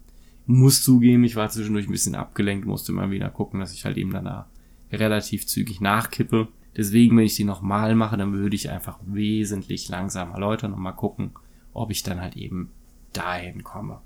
muss 0.47 0.83
zugeben, 0.83 1.25
ich 1.25 1.37
war 1.37 1.49
zwischendurch 1.49 1.89
ein 1.89 1.93
bisschen 1.93 2.15
abgelenkt, 2.15 2.67
musste 2.67 2.93
immer 2.93 3.11
wieder 3.11 3.31
gucken, 3.31 3.61
dass 3.61 3.73
ich 3.73 3.85
halt 3.85 3.97
eben 3.97 4.13
danach 4.13 4.47
relativ 4.93 5.47
zügig 5.47 5.81
nachkippe. 5.81 6.49
Deswegen, 6.77 7.17
wenn 7.17 7.25
ich 7.25 7.37
die 7.37 7.45
nochmal 7.45 7.95
mache, 7.95 8.17
dann 8.17 8.33
würde 8.33 8.57
ich 8.57 8.71
einfach 8.71 8.99
wesentlich 9.07 9.89
langsamer 9.89 10.39
läutern 10.39 10.73
und 10.75 10.81
mal 10.81 10.93
gucken, 10.93 11.31
ob 11.73 11.91
ich 11.91 12.03
dann 12.03 12.21
halt 12.21 12.37
eben 12.37 12.71
dahin 13.13 13.65
komme. 13.65 14.01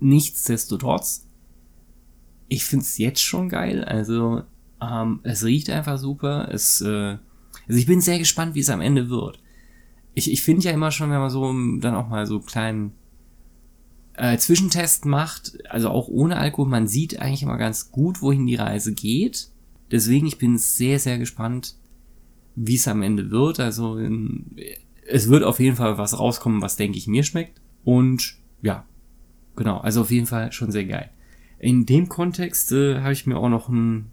Nichtsdestotrotz, 0.00 1.26
ich 2.48 2.64
find's 2.64 2.98
jetzt 2.98 3.22
schon 3.22 3.48
geil. 3.48 3.84
Also, 3.84 4.42
ähm, 4.80 5.20
es 5.22 5.44
riecht 5.44 5.70
einfach 5.70 5.98
super. 5.98 6.48
Es, 6.52 6.80
äh, 6.80 7.18
also 7.66 7.78
ich 7.78 7.86
bin 7.86 8.00
sehr 8.00 8.18
gespannt, 8.18 8.54
wie 8.54 8.60
es 8.60 8.70
am 8.70 8.80
Ende 8.80 9.08
wird. 9.08 9.40
Ich, 10.14 10.30
ich 10.30 10.42
finde 10.42 10.64
ja 10.64 10.72
immer 10.72 10.90
schon, 10.90 11.10
wenn 11.10 11.20
man 11.20 11.30
so 11.30 11.52
dann 11.80 11.94
auch 11.94 12.08
mal 12.08 12.26
so 12.26 12.40
kleinen 12.40 12.92
äh, 14.18 14.36
Zwischentest 14.38 15.04
macht, 15.04 15.58
also 15.70 15.90
auch 15.90 16.08
ohne 16.08 16.36
Alkohol, 16.36 16.68
man 16.68 16.88
sieht 16.88 17.20
eigentlich 17.20 17.42
immer 17.42 17.56
ganz 17.56 17.90
gut, 17.90 18.20
wohin 18.20 18.46
die 18.46 18.56
Reise 18.56 18.92
geht. 18.92 19.48
Deswegen, 19.90 20.26
ich 20.26 20.38
bin 20.38 20.58
sehr, 20.58 20.98
sehr 20.98 21.18
gespannt, 21.18 21.76
wie 22.56 22.74
es 22.74 22.88
am 22.88 23.02
Ende 23.02 23.30
wird. 23.30 23.60
Also 23.60 23.96
in, 23.96 24.56
es 25.06 25.28
wird 25.28 25.44
auf 25.44 25.60
jeden 25.60 25.76
Fall 25.76 25.98
was 25.98 26.18
rauskommen, 26.18 26.62
was 26.62 26.76
denke 26.76 26.98
ich 26.98 27.06
mir 27.06 27.22
schmeckt. 27.22 27.60
Und 27.84 28.36
ja, 28.60 28.84
genau, 29.56 29.78
also 29.78 30.00
auf 30.00 30.10
jeden 30.10 30.26
Fall 30.26 30.52
schon 30.52 30.72
sehr 30.72 30.84
geil. 30.84 31.10
In 31.60 31.86
dem 31.86 32.08
Kontext 32.08 32.72
äh, 32.72 33.00
habe 33.00 33.12
ich 33.12 33.26
mir 33.26 33.36
auch 33.36 33.48
noch 33.48 33.68
ein 33.68 34.10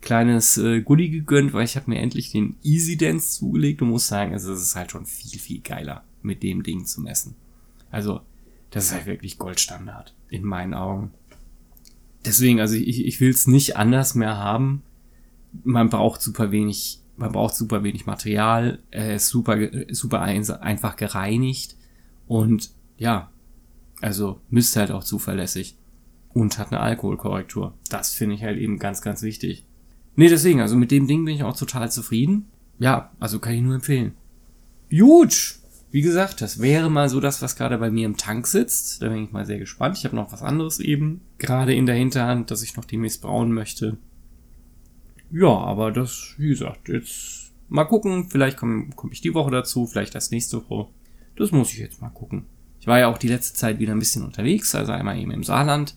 kleines 0.00 0.56
äh, 0.56 0.80
Goodie 0.80 1.10
gegönnt, 1.10 1.52
weil 1.52 1.64
ich 1.64 1.76
habe 1.76 1.90
mir 1.90 1.98
endlich 1.98 2.32
den 2.32 2.56
Easy 2.62 2.96
Dance 2.96 3.38
zugelegt 3.38 3.82
und 3.82 3.90
muss 3.90 4.08
sagen, 4.08 4.32
also 4.32 4.52
es 4.52 4.62
ist 4.62 4.76
halt 4.76 4.92
schon 4.92 5.04
viel, 5.04 5.38
viel 5.38 5.60
geiler, 5.60 6.04
mit 6.22 6.42
dem 6.42 6.62
Ding 6.62 6.86
zu 6.86 7.00
messen. 7.00 7.34
Also 7.90 8.20
das 8.70 8.86
ist 8.86 8.92
halt 8.92 9.06
wirklich 9.06 9.38
Goldstandard 9.38 10.14
in 10.28 10.44
meinen 10.44 10.74
Augen. 10.74 11.12
Deswegen, 12.24 12.60
also 12.60 12.74
ich, 12.74 13.04
ich 13.06 13.20
will 13.20 13.30
es 13.30 13.46
nicht 13.46 13.76
anders 13.76 14.14
mehr 14.14 14.36
haben. 14.36 14.82
Man 15.64 15.88
braucht 15.88 16.20
super 16.20 16.50
wenig, 16.50 17.00
man 17.16 17.32
braucht 17.32 17.54
super 17.54 17.82
wenig 17.84 18.06
Material, 18.06 18.80
er 18.90 19.14
ist 19.16 19.28
super, 19.28 19.56
super 19.90 20.20
einfach 20.20 20.96
gereinigt 20.96 21.76
und 22.26 22.72
ja, 22.98 23.30
also 24.00 24.40
müsste 24.50 24.80
halt 24.80 24.90
auch 24.90 25.04
zuverlässig 25.04 25.78
und 26.30 26.58
hat 26.58 26.72
eine 26.72 26.80
Alkoholkorrektur. 26.80 27.74
Das 27.88 28.12
finde 28.12 28.34
ich 28.34 28.42
halt 28.42 28.58
eben 28.58 28.78
ganz, 28.78 29.00
ganz 29.00 29.22
wichtig. 29.22 29.64
Nee, 30.16 30.28
deswegen, 30.28 30.60
also 30.60 30.76
mit 30.76 30.90
dem 30.90 31.06
Ding 31.06 31.24
bin 31.24 31.34
ich 31.34 31.44
auch 31.44 31.56
total 31.56 31.90
zufrieden. 31.90 32.46
Ja, 32.78 33.12
also 33.20 33.38
kann 33.38 33.54
ich 33.54 33.62
nur 33.62 33.74
empfehlen. 33.74 34.12
Gut, 34.90 35.58
wie 35.90 36.02
gesagt, 36.02 36.40
das 36.40 36.60
wäre 36.60 36.90
mal 36.90 37.08
so 37.08 37.20
das, 37.20 37.42
was 37.42 37.56
gerade 37.56 37.78
bei 37.78 37.90
mir 37.90 38.06
im 38.06 38.16
Tank 38.16 38.46
sitzt. 38.46 39.02
Da 39.02 39.08
bin 39.08 39.24
ich 39.24 39.32
mal 39.32 39.46
sehr 39.46 39.58
gespannt. 39.58 39.96
Ich 39.98 40.04
habe 40.04 40.16
noch 40.16 40.32
was 40.32 40.42
anderes 40.42 40.80
eben 40.80 41.20
gerade 41.38 41.74
in 41.74 41.86
der 41.86 41.94
Hinterhand, 41.94 42.50
das 42.50 42.62
ich 42.62 42.76
noch 42.76 42.84
demnächst 42.84 43.22
brauen 43.22 43.52
möchte. 43.52 43.96
Ja, 45.30 45.48
aber 45.48 45.92
das, 45.92 46.34
wie 46.38 46.48
gesagt, 46.48 46.88
jetzt 46.88 47.52
mal 47.68 47.84
gucken. 47.84 48.28
Vielleicht 48.28 48.56
komme 48.56 48.90
komm 48.94 49.12
ich 49.12 49.20
die 49.20 49.34
Woche 49.34 49.50
dazu, 49.50 49.86
vielleicht 49.86 50.14
das 50.14 50.30
nächste 50.30 50.68
Woche. 50.68 50.90
Das 51.36 51.50
muss 51.50 51.72
ich 51.72 51.78
jetzt 51.78 52.00
mal 52.00 52.10
gucken. 52.10 52.46
Ich 52.80 52.86
war 52.86 52.98
ja 52.98 53.08
auch 53.08 53.18
die 53.18 53.28
letzte 53.28 53.56
Zeit 53.56 53.78
wieder 53.78 53.92
ein 53.92 53.98
bisschen 53.98 54.24
unterwegs, 54.24 54.74
also 54.74 54.92
einmal 54.92 55.18
eben 55.18 55.30
im 55.30 55.44
Saarland. 55.44 55.96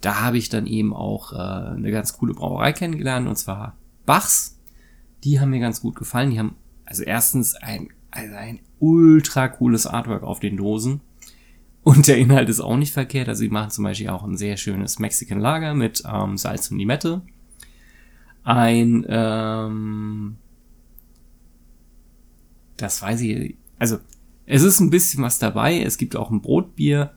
Da 0.00 0.20
habe 0.20 0.38
ich 0.38 0.48
dann 0.48 0.66
eben 0.66 0.94
auch 0.94 1.32
äh, 1.32 1.36
eine 1.36 1.90
ganz 1.90 2.14
coole 2.14 2.34
Brauerei 2.34 2.72
kennengelernt, 2.72 3.28
und 3.28 3.36
zwar 3.36 3.76
Bachs. 4.06 4.58
Die 5.24 5.40
haben 5.40 5.50
mir 5.50 5.60
ganz 5.60 5.80
gut 5.80 5.96
gefallen. 5.96 6.30
Die 6.30 6.38
haben 6.38 6.56
also 6.86 7.02
erstens 7.02 7.54
ein, 7.54 7.88
also 8.10 8.34
ein 8.34 8.60
ultra 8.78 9.48
cooles 9.48 9.86
Artwork 9.86 10.22
auf 10.22 10.40
den 10.40 10.56
Dosen. 10.56 11.00
Und 11.82 12.08
der 12.08 12.18
Inhalt 12.18 12.48
ist 12.48 12.60
auch 12.60 12.76
nicht 12.76 12.92
verkehrt. 12.92 13.28
Also 13.28 13.42
die 13.42 13.48
machen 13.48 13.70
zum 13.70 13.84
Beispiel 13.84 14.08
auch 14.08 14.22
ein 14.22 14.36
sehr 14.36 14.56
schönes 14.56 14.98
Mexican 14.98 15.40
Lager 15.40 15.74
mit 15.74 16.02
ähm, 16.06 16.36
Salz 16.36 16.70
und 16.70 16.78
Limette. 16.78 17.22
Ein, 18.42 19.04
ähm, 19.08 20.36
das 22.76 23.02
weiß 23.02 23.20
ich, 23.22 23.56
also 23.78 23.98
es 24.46 24.62
ist 24.62 24.80
ein 24.80 24.90
bisschen 24.90 25.22
was 25.22 25.38
dabei. 25.38 25.80
Es 25.80 25.96
gibt 25.96 26.16
auch 26.16 26.30
ein 26.30 26.42
Brotbier. 26.42 27.14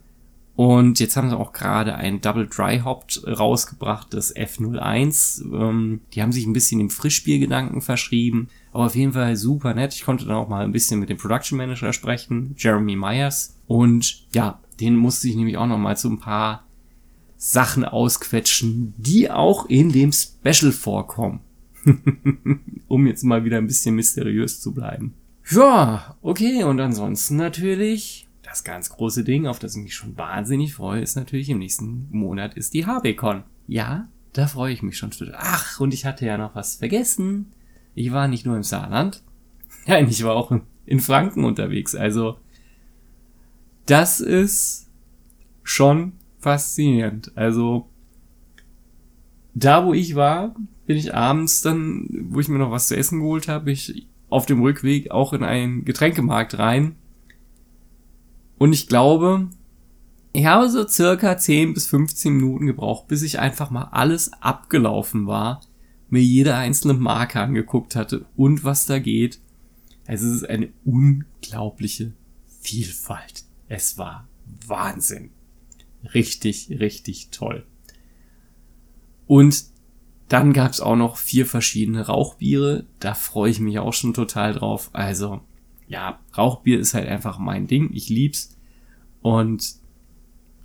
Und 0.55 0.99
jetzt 0.99 1.17
haben 1.17 1.29
sie 1.29 1.37
auch 1.37 1.51
gerade 1.51 1.95
ein 1.95 2.21
Double 2.21 2.47
Dry 2.47 2.79
Hopped 2.79 3.23
rausgebracht, 3.27 4.13
das 4.13 4.35
F01. 4.35 5.43
Ähm, 5.51 6.01
die 6.13 6.21
haben 6.21 6.31
sich 6.31 6.45
ein 6.45 6.53
bisschen 6.53 6.79
dem 6.79 6.91
Frischbiergedanken 6.91 7.81
verschrieben. 7.81 8.49
Aber 8.73 8.85
auf 8.87 8.95
jeden 8.95 9.13
Fall 9.13 9.35
super 9.35 9.73
nett. 9.73 9.93
Ich 9.93 10.03
konnte 10.03 10.25
dann 10.25 10.35
auch 10.35 10.49
mal 10.49 10.63
ein 10.63 10.71
bisschen 10.71 10.99
mit 10.99 11.09
dem 11.09 11.17
Production 11.17 11.57
Manager 11.57 11.93
sprechen, 11.93 12.55
Jeremy 12.57 12.95
Myers. 12.95 13.57
Und 13.67 14.25
ja, 14.33 14.59
den 14.79 14.97
musste 14.97 15.29
ich 15.29 15.35
nämlich 15.35 15.57
auch 15.57 15.67
noch 15.67 15.77
mal 15.77 15.95
zu 15.95 16.09
ein 16.09 16.19
paar 16.19 16.65
Sachen 17.37 17.85
ausquetschen, 17.85 18.93
die 18.97 19.29
auch 19.29 19.67
in 19.69 19.91
dem 19.91 20.11
Special 20.11 20.71
vorkommen. 20.71 21.41
um 22.87 23.07
jetzt 23.07 23.23
mal 23.23 23.43
wieder 23.45 23.57
ein 23.57 23.67
bisschen 23.67 23.95
mysteriös 23.95 24.61
zu 24.61 24.73
bleiben. 24.73 25.13
Ja, 25.51 26.17
okay, 26.21 26.63
und 26.63 26.79
ansonsten 26.79 27.35
natürlich 27.35 28.27
das 28.41 28.63
ganz 28.63 28.89
große 28.89 29.23
Ding, 29.23 29.47
auf 29.47 29.59
das 29.59 29.75
ich 29.75 29.83
mich 29.83 29.95
schon 29.95 30.17
wahnsinnig 30.17 30.75
freue, 30.75 31.01
ist 31.01 31.15
natürlich 31.15 31.49
im 31.49 31.59
nächsten 31.59 32.07
Monat 32.11 32.53
ist 32.53 32.73
die 32.73 32.85
HBCon. 32.85 33.43
Ja, 33.67 34.07
da 34.31 34.47
freue 34.47 34.73
ich 34.73 34.83
mich 34.83 34.97
schon. 34.97 35.11
Ach, 35.33 35.79
und 35.79 35.93
ich 35.93 36.05
hatte 36.05 36.25
ja 36.25 36.37
noch 36.37 36.55
was 36.55 36.75
vergessen. 36.75 37.51
Ich 37.95 38.11
war 38.11 38.27
nicht 38.27 38.45
nur 38.45 38.55
im 38.55 38.63
Saarland. 38.63 39.23
Nein, 39.87 40.07
ich 40.09 40.23
war 40.23 40.35
auch 40.35 40.51
in 40.85 40.99
Franken 40.99 41.43
unterwegs. 41.43 41.95
Also, 41.95 42.37
das 43.85 44.19
ist 44.19 44.89
schon 45.63 46.13
faszinierend. 46.39 47.31
Also, 47.35 47.89
da 49.53 49.85
wo 49.85 49.93
ich 49.93 50.15
war, 50.15 50.55
bin 50.85 50.97
ich 50.97 51.13
abends 51.13 51.61
dann, 51.61 52.07
wo 52.29 52.39
ich 52.39 52.47
mir 52.47 52.59
noch 52.59 52.71
was 52.71 52.87
zu 52.87 52.97
essen 52.97 53.19
geholt 53.19 53.47
habe, 53.47 53.71
ich 53.71 54.07
auf 54.29 54.45
dem 54.45 54.61
Rückweg 54.61 55.11
auch 55.11 55.33
in 55.33 55.43
einen 55.43 55.85
Getränkemarkt 55.85 56.57
rein. 56.57 56.95
Und 58.57 58.73
ich 58.73 58.87
glaube, 58.87 59.49
ich 60.33 60.45
habe 60.45 60.69
so 60.69 60.87
circa 60.87 61.37
10 61.37 61.73
bis 61.73 61.87
15 61.87 62.33
Minuten 62.33 62.65
gebraucht, 62.65 63.07
bis 63.07 63.21
ich 63.21 63.39
einfach 63.39 63.69
mal 63.69 63.89
alles 63.91 64.31
abgelaufen 64.41 65.27
war, 65.27 65.61
mir 66.13 66.21
jede 66.21 66.55
einzelne 66.55 66.93
Marke 66.93 67.39
angeguckt 67.39 67.95
hatte 67.95 68.25
und 68.35 68.63
was 68.63 68.85
da 68.85 68.99
geht. 68.99 69.39
Es 70.05 70.21
ist 70.21 70.47
eine 70.47 70.69
unglaubliche 70.85 72.13
Vielfalt. 72.61 73.45
Es 73.67 73.97
war 73.97 74.27
Wahnsinn. 74.67 75.31
Richtig, 76.13 76.69
richtig 76.69 77.29
toll. 77.31 77.65
Und 79.25 79.65
dann 80.29 80.53
gab's 80.53 80.81
auch 80.81 80.95
noch 80.95 81.17
vier 81.17 81.47
verschiedene 81.47 82.05
Rauchbiere. 82.05 82.85
Da 82.99 83.15
freue 83.15 83.49
ich 83.49 83.59
mich 83.59 83.79
auch 83.79 83.93
schon 83.93 84.13
total 84.13 84.53
drauf. 84.53 84.91
Also, 84.93 85.41
ja, 85.87 86.19
Rauchbier 86.37 86.79
ist 86.79 86.93
halt 86.93 87.07
einfach 87.07 87.39
mein 87.39 87.65
Ding. 87.65 87.91
Ich 87.91 88.09
lieb's. 88.09 88.55
Und 89.23 89.75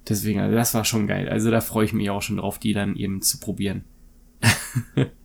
deswegen, 0.08 0.40
also 0.40 0.54
das 0.54 0.74
war 0.74 0.84
schon 0.84 1.06
geil. 1.06 1.28
Also 1.28 1.50
da 1.50 1.62
freue 1.62 1.86
ich 1.86 1.94
mich 1.94 2.10
auch 2.10 2.22
schon 2.22 2.36
drauf, 2.36 2.58
die 2.58 2.74
dann 2.74 2.96
eben 2.96 3.22
zu 3.22 3.38
probieren. 3.40 3.84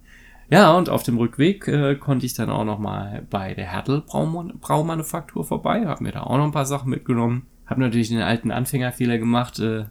ja, 0.49 0.75
und 0.77 0.89
auf 0.89 1.03
dem 1.03 1.17
Rückweg 1.17 1.67
äh, 1.67 1.95
konnte 1.95 2.25
ich 2.25 2.33
dann 2.33 2.49
auch 2.49 2.65
noch 2.65 2.79
mal 2.79 3.25
bei 3.29 3.53
der 3.53 3.65
Hertel 3.65 4.01
Braumanufaktur 4.01 5.45
vorbei. 5.45 5.85
Hab 5.87 6.01
mir 6.01 6.11
da 6.11 6.23
auch 6.23 6.37
noch 6.37 6.45
ein 6.45 6.51
paar 6.51 6.65
Sachen 6.65 6.89
mitgenommen. 6.89 7.47
Hab 7.65 7.77
natürlich 7.77 8.09
den 8.09 8.21
alten 8.21 8.51
Anfängerfehler 8.51 9.17
gemacht. 9.17 9.59
Äh, 9.59 9.85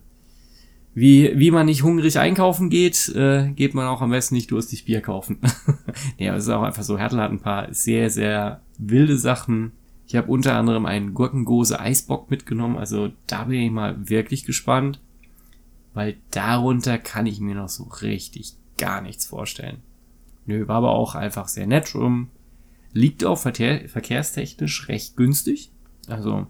wie, 0.95 1.33
wie 1.39 1.51
man 1.51 1.67
nicht 1.67 1.83
hungrig 1.83 2.19
einkaufen 2.19 2.69
geht, 2.69 3.09
äh, 3.15 3.51
geht 3.53 3.75
man 3.75 3.87
auch 3.87 4.03
am 4.03 4.11
besten 4.11 4.35
nicht 4.35 4.51
durstig 4.51 4.85
Bier 4.85 5.01
kaufen. 5.01 5.39
nee, 6.19 6.29
aber 6.29 6.37
es 6.37 6.45
ist 6.45 6.51
auch 6.51 6.63
einfach 6.63 6.83
so, 6.83 6.99
Hertel 6.99 7.21
hat 7.21 7.31
ein 7.31 7.41
paar 7.41 7.73
sehr, 7.73 8.11
sehr 8.11 8.61
wilde 8.79 9.17
Sachen. 9.17 9.73
Ich 10.07 10.17
habe 10.17 10.31
unter 10.31 10.55
anderem 10.55 10.85
einen 10.85 11.15
Gurkengose 11.15 11.81
Eisbock 11.81 12.31
mitgenommen, 12.31 12.77
also 12.77 13.11
da 13.27 13.45
bin 13.45 13.61
ich 13.61 13.71
mal 13.71 14.11
wirklich 14.11 14.45
gespannt, 14.45 15.01
weil 15.95 16.19
darunter 16.31 16.99
kann 16.99 17.25
ich 17.25 17.41
mir 17.41 17.55
noch 17.55 17.71
so 17.71 17.85
richtig 17.85 18.53
gar 18.77 19.01
nichts 19.01 19.25
vorstellen. 19.25 19.79
Nö, 20.47 20.67
war 20.69 20.77
aber 20.77 20.93
auch 20.93 21.15
einfach 21.15 21.49
sehr 21.49 21.67
nett 21.67 21.95
rum. 21.95 22.29
Liegt 22.93 23.25
auch 23.25 23.39
verkehr 23.39 23.89
verkehrstechnisch 23.89 24.89
recht 24.89 25.17
günstig, 25.17 25.71
also 26.09 26.47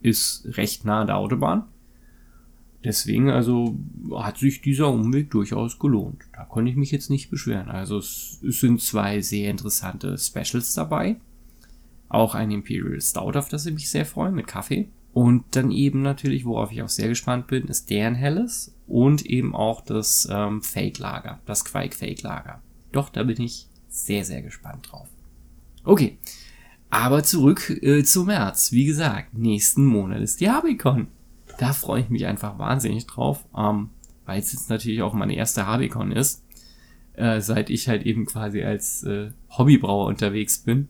ist 0.00 0.46
recht 0.56 0.84
nah 0.84 1.00
an 1.00 1.06
der 1.06 1.16
Autobahn. 1.16 1.64
Deswegen 2.84 3.30
also 3.30 3.78
hat 4.12 4.38
sich 4.38 4.60
dieser 4.60 4.88
Umweg 4.88 5.30
durchaus 5.30 5.78
gelohnt. 5.78 6.24
Da 6.32 6.44
konnte 6.44 6.70
ich 6.70 6.76
mich 6.76 6.90
jetzt 6.90 7.10
nicht 7.10 7.30
beschweren. 7.30 7.68
Also 7.68 7.98
es, 7.98 8.40
es 8.46 8.60
sind 8.60 8.80
zwei 8.80 9.20
sehr 9.20 9.50
interessante 9.50 10.18
Specials 10.18 10.74
dabei. 10.74 11.16
Auch 12.08 12.34
ein 12.34 12.50
Imperial 12.50 13.00
Stout, 13.00 13.38
auf 13.38 13.48
das 13.48 13.66
ich 13.66 13.74
mich 13.74 13.88
sehr 13.88 14.04
freue, 14.04 14.32
mit 14.32 14.48
Kaffee. 14.48 14.88
Und 15.12 15.44
dann 15.52 15.70
eben 15.70 16.02
natürlich, 16.02 16.44
worauf 16.44 16.72
ich 16.72 16.82
auch 16.82 16.88
sehr 16.88 17.08
gespannt 17.08 17.46
bin, 17.46 17.68
ist 17.68 17.90
deren 17.90 18.14
Helles 18.14 18.74
und 18.88 19.24
eben 19.26 19.54
auch 19.54 19.82
das 19.82 20.26
ähm, 20.30 20.62
Fake 20.62 20.98
Lager, 20.98 21.40
das 21.46 21.64
Quake 21.64 21.94
Fake 21.94 22.22
Lager. 22.22 22.62
Doch, 22.92 23.08
da 23.08 23.22
bin 23.22 23.40
ich 23.40 23.66
sehr, 23.88 24.24
sehr 24.24 24.42
gespannt 24.42 24.88
drauf. 24.90 25.08
Okay, 25.84 26.18
aber 26.90 27.24
zurück 27.24 27.70
äh, 27.82 28.04
zu 28.04 28.24
März. 28.24 28.72
Wie 28.72 28.84
gesagt, 28.84 29.34
nächsten 29.34 29.84
Monat 29.84 30.20
ist 30.20 30.40
die 30.40 30.50
Habicon 30.50 31.08
da 31.58 31.72
freue 31.72 32.00
ich 32.00 32.10
mich 32.10 32.26
einfach 32.26 32.58
wahnsinnig 32.58 33.06
drauf, 33.06 33.44
ähm, 33.56 33.90
weil 34.26 34.40
es 34.40 34.52
jetzt 34.52 34.70
natürlich 34.70 35.02
auch 35.02 35.14
meine 35.14 35.34
erste 35.34 35.66
Habicon 35.66 36.12
ist, 36.12 36.44
äh, 37.14 37.40
seit 37.40 37.70
ich 37.70 37.88
halt 37.88 38.04
eben 38.04 38.26
quasi 38.26 38.62
als 38.62 39.02
äh, 39.04 39.30
Hobbybrauer 39.50 40.06
unterwegs 40.06 40.58
bin. 40.58 40.88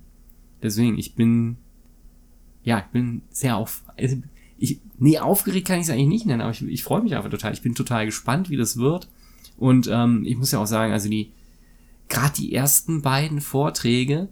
Deswegen, 0.63 0.99
ich 0.99 1.15
bin, 1.15 1.57
ja, 2.63 2.79
ich 2.79 2.93
bin 2.93 3.23
sehr 3.31 3.57
auf, 3.57 3.83
also 3.97 4.17
ich, 4.59 4.81
nee, 4.99 5.19
aufgeregt 5.19 5.67
kann 5.67 5.79
ich 5.79 5.85
es 5.85 5.91
eigentlich 5.91 6.09
nicht 6.09 6.27
nennen, 6.27 6.41
aber 6.41 6.53
ich, 6.53 6.63
ich 6.63 6.85
freue 6.85 7.03
mich 7.03 7.17
einfach 7.17 7.31
total. 7.31 7.53
Ich 7.53 7.63
bin 7.63 7.75
total 7.75 8.07
gespannt, 8.07 8.49
wie 8.49 8.57
das 8.57 8.77
wird. 8.77 9.09
Und 9.59 9.89
ähm, 9.93 10.25
ich 10.25 10.37
muss 10.37 10.53
ja 10.53 10.61
auch 10.61 10.67
sagen, 10.67 10.93
also 10.93 11.09
die, 11.09 11.33
gerade 12.13 12.35
die 12.35 12.55
ersten 12.55 13.03
beiden 13.03 13.41
Vorträge, 13.41 14.29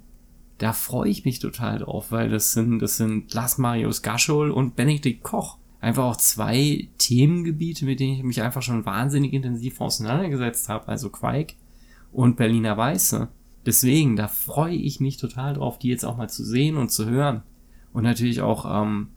da 0.58 0.72
freue 0.72 1.08
ich 1.08 1.24
mich 1.24 1.38
total 1.38 1.78
drauf, 1.78 2.12
weil 2.12 2.28
das 2.28 2.52
sind, 2.52 2.78
das 2.80 2.98
sind 2.98 3.32
Lars 3.32 3.56
Marius 3.56 4.02
Gaschol 4.02 4.50
und 4.50 4.76
Benedikt 4.76 5.22
Koch 5.22 5.56
einfach 5.80 6.04
auch 6.04 6.16
zwei 6.16 6.88
Themengebiete, 6.98 7.86
mit 7.86 7.98
denen 7.98 8.16
ich 8.16 8.22
mich 8.22 8.42
einfach 8.42 8.60
schon 8.60 8.84
wahnsinnig 8.84 9.32
intensiv 9.32 9.80
auseinandergesetzt 9.80 10.68
habe, 10.68 10.88
also 10.88 11.08
Quake 11.08 11.54
und 12.12 12.36
Berliner 12.36 12.76
Weiße. 12.76 13.28
Deswegen, 13.64 14.16
da 14.16 14.28
freue 14.28 14.74
ich 14.74 15.00
mich 15.00 15.16
total 15.16 15.54
drauf, 15.54 15.78
die 15.78 15.88
jetzt 15.88 16.04
auch 16.04 16.18
mal 16.18 16.28
zu 16.28 16.44
sehen 16.44 16.76
und 16.76 16.90
zu 16.90 17.06
hören. 17.06 17.42
Und 17.92 18.04
natürlich 18.04 18.42
auch, 18.42 18.82
ähm, 18.82 19.08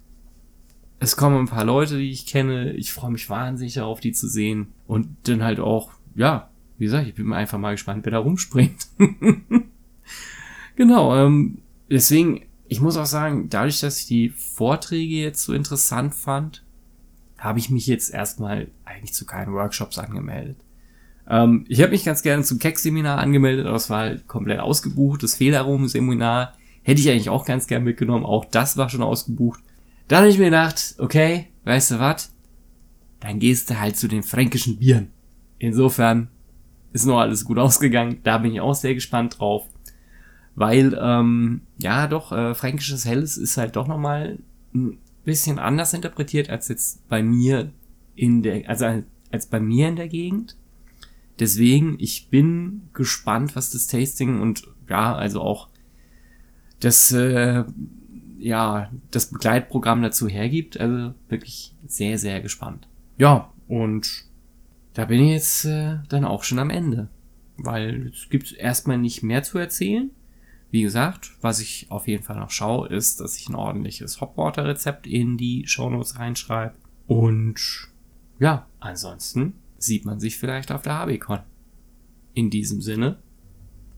es 1.00 1.18
kommen 1.18 1.38
ein 1.38 1.48
paar 1.48 1.66
Leute, 1.66 1.98
die 1.98 2.12
ich 2.12 2.26
kenne. 2.26 2.72
Ich 2.74 2.94
freue 2.94 3.12
mich 3.12 3.30
wahnsinnig 3.30 3.74
darauf, 3.74 4.00
die 4.00 4.14
zu 4.14 4.30
sehen. 4.30 4.68
Und 4.88 5.08
dann 5.24 5.44
halt 5.44 5.60
auch, 5.60 5.92
ja, 6.16 6.50
wie 6.84 6.88
gesagt, 6.88 7.08
ich 7.08 7.16
bin 7.16 7.32
einfach 7.32 7.58
mal 7.58 7.72
gespannt, 7.72 8.04
wer 8.04 8.12
da 8.12 8.18
rumspringt. 8.18 8.88
genau, 10.76 11.16
ähm, 11.16 11.60
deswegen, 11.90 12.42
ich 12.68 12.82
muss 12.82 12.98
auch 12.98 13.06
sagen, 13.06 13.48
dadurch, 13.48 13.80
dass 13.80 14.02
ich 14.02 14.08
die 14.08 14.28
Vorträge 14.28 15.16
jetzt 15.16 15.44
so 15.44 15.54
interessant 15.54 16.14
fand, 16.14 16.62
habe 17.38 17.60
ich 17.60 17.70
mich 17.70 17.88
jetzt 17.88 18.14
erstmal 18.14 18.68
eigentlich 18.84 19.14
zu 19.14 19.26
keinen 19.26 19.54
Workshops 19.54 19.98
angemeldet. 19.98 20.58
Ähm, 21.30 21.64
ich 21.70 21.82
habe 21.82 21.92
mich 21.92 22.04
ganz 22.04 22.22
gerne 22.22 22.44
zum 22.44 22.60
Keck-Seminar 22.60 23.18
angemeldet, 23.18 23.66
aber 23.66 23.78
es 23.78 23.90
war 23.90 24.00
halt 24.00 24.28
komplett 24.28 24.60
ausgebucht. 24.60 25.24
Das 25.24 25.36
Fehlerraum-Seminar 25.36 26.58
hätte 26.82 27.00
ich 27.00 27.10
eigentlich 27.10 27.30
auch 27.30 27.46
ganz 27.46 27.68
gerne 27.68 27.86
mitgenommen. 27.86 28.26
Auch 28.26 28.44
das 28.44 28.76
war 28.76 28.90
schon 28.90 29.04
ausgebucht. 29.04 29.64
Dann 30.10 30.24
habe 30.24 30.30
ich 30.30 30.38
mir 30.38 30.52
gedacht, 30.52 30.96
okay, 30.98 31.48
weißt 31.64 31.92
du 31.92 32.00
was? 32.00 32.34
Dann 33.22 33.40
gehst 33.40 33.70
du 33.70 33.80
halt 33.80 33.96
zu 33.96 34.10
den 34.10 34.24
fränkischen 34.24 34.80
Bieren. 34.80 35.12
Insofern 35.60 36.28
ist 36.94 37.06
noch 37.06 37.20
alles 37.20 37.44
gut 37.44 37.58
ausgegangen. 37.60 38.20
Da 38.24 38.38
bin 38.38 38.54
ich 38.54 38.62
auch 38.62 38.76
sehr 38.76 38.94
gespannt 38.94 39.40
drauf. 39.40 39.68
Weil, 40.56 40.98
ähm, 41.02 41.62
ja, 41.80 42.08
doch, 42.08 42.32
äh, 42.32 42.54
fränkisches 42.54 43.06
Helles 43.06 43.38
ist 43.38 43.58
halt 43.58 43.76
doch 43.76 43.88
nochmal 43.88 44.38
ein 44.74 45.00
bisschen 45.26 45.58
anders 45.58 45.94
interpretiert 45.94 46.50
als 46.50 46.68
jetzt 46.68 47.08
bei 47.10 47.24
mir 47.24 47.72
in 48.16 48.44
der, 48.44 48.70
also 48.70 49.04
als 49.32 49.48
bei 49.48 49.60
mir 49.60 49.88
in 49.88 49.96
der 49.96 50.08
Gegend. 50.08 50.56
Deswegen, 51.40 51.96
ich 51.98 52.30
bin 52.30 52.90
gespannt, 52.94 53.56
was 53.56 53.72
das 53.72 53.88
Tasting 53.88 54.42
und 54.42 54.68
ja, 54.88 55.16
also 55.16 55.42
auch 55.42 55.70
das, 56.80 57.12
äh, 57.12 57.64
ja, 58.38 58.92
das 59.10 59.32
Begleitprogramm 59.32 60.04
dazu 60.04 60.28
hergibt. 60.28 60.80
Also 60.80 61.16
wirklich 61.30 61.74
sehr, 61.88 62.20
sehr 62.20 62.42
gespannt. 62.42 62.88
Ja, 63.18 63.52
und 63.68 64.26
da 64.94 65.06
bin 65.06 65.24
ich 65.24 65.32
jetzt 65.32 65.66
äh, 65.66 65.98
dann 66.10 66.26
auch 66.26 66.44
schon 66.44 66.60
am 66.60 66.70
Ende. 66.70 67.10
Weil 67.58 68.08
es 68.08 68.30
gibt 68.30 68.52
erstmal 68.54 68.98
nicht 68.98 69.24
mehr 69.24 69.44
zu 69.44 69.58
erzählen. 69.58 70.12
Wie 70.72 70.82
gesagt, 70.82 71.34
was 71.42 71.60
ich 71.60 71.88
auf 71.90 72.08
jeden 72.08 72.24
Fall 72.24 72.38
noch 72.38 72.50
schaue, 72.50 72.88
ist, 72.88 73.20
dass 73.20 73.38
ich 73.38 73.48
ein 73.48 73.56
ordentliches 73.56 74.22
Hopwater-Rezept 74.22 75.06
in 75.06 75.38
die 75.38 75.68
Shownotes 75.68 76.18
reinschreibe. 76.18 76.74
Und 77.06 77.90
ja, 78.40 78.66
ansonsten 78.80 79.54
sieht 79.78 80.06
man 80.06 80.20
sich 80.20 80.38
vielleicht 80.38 80.72
auf 80.72 80.82
der 80.82 81.00
HBCon. 81.00 81.42
In 82.34 82.50
diesem 82.50 82.82
Sinne, 82.82 83.20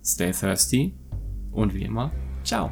stay 0.03 0.31
thirsty 0.31 0.93
und 1.51 1.73
wie 1.73 1.84
immer, 1.84 2.12
ciao. 2.43 2.71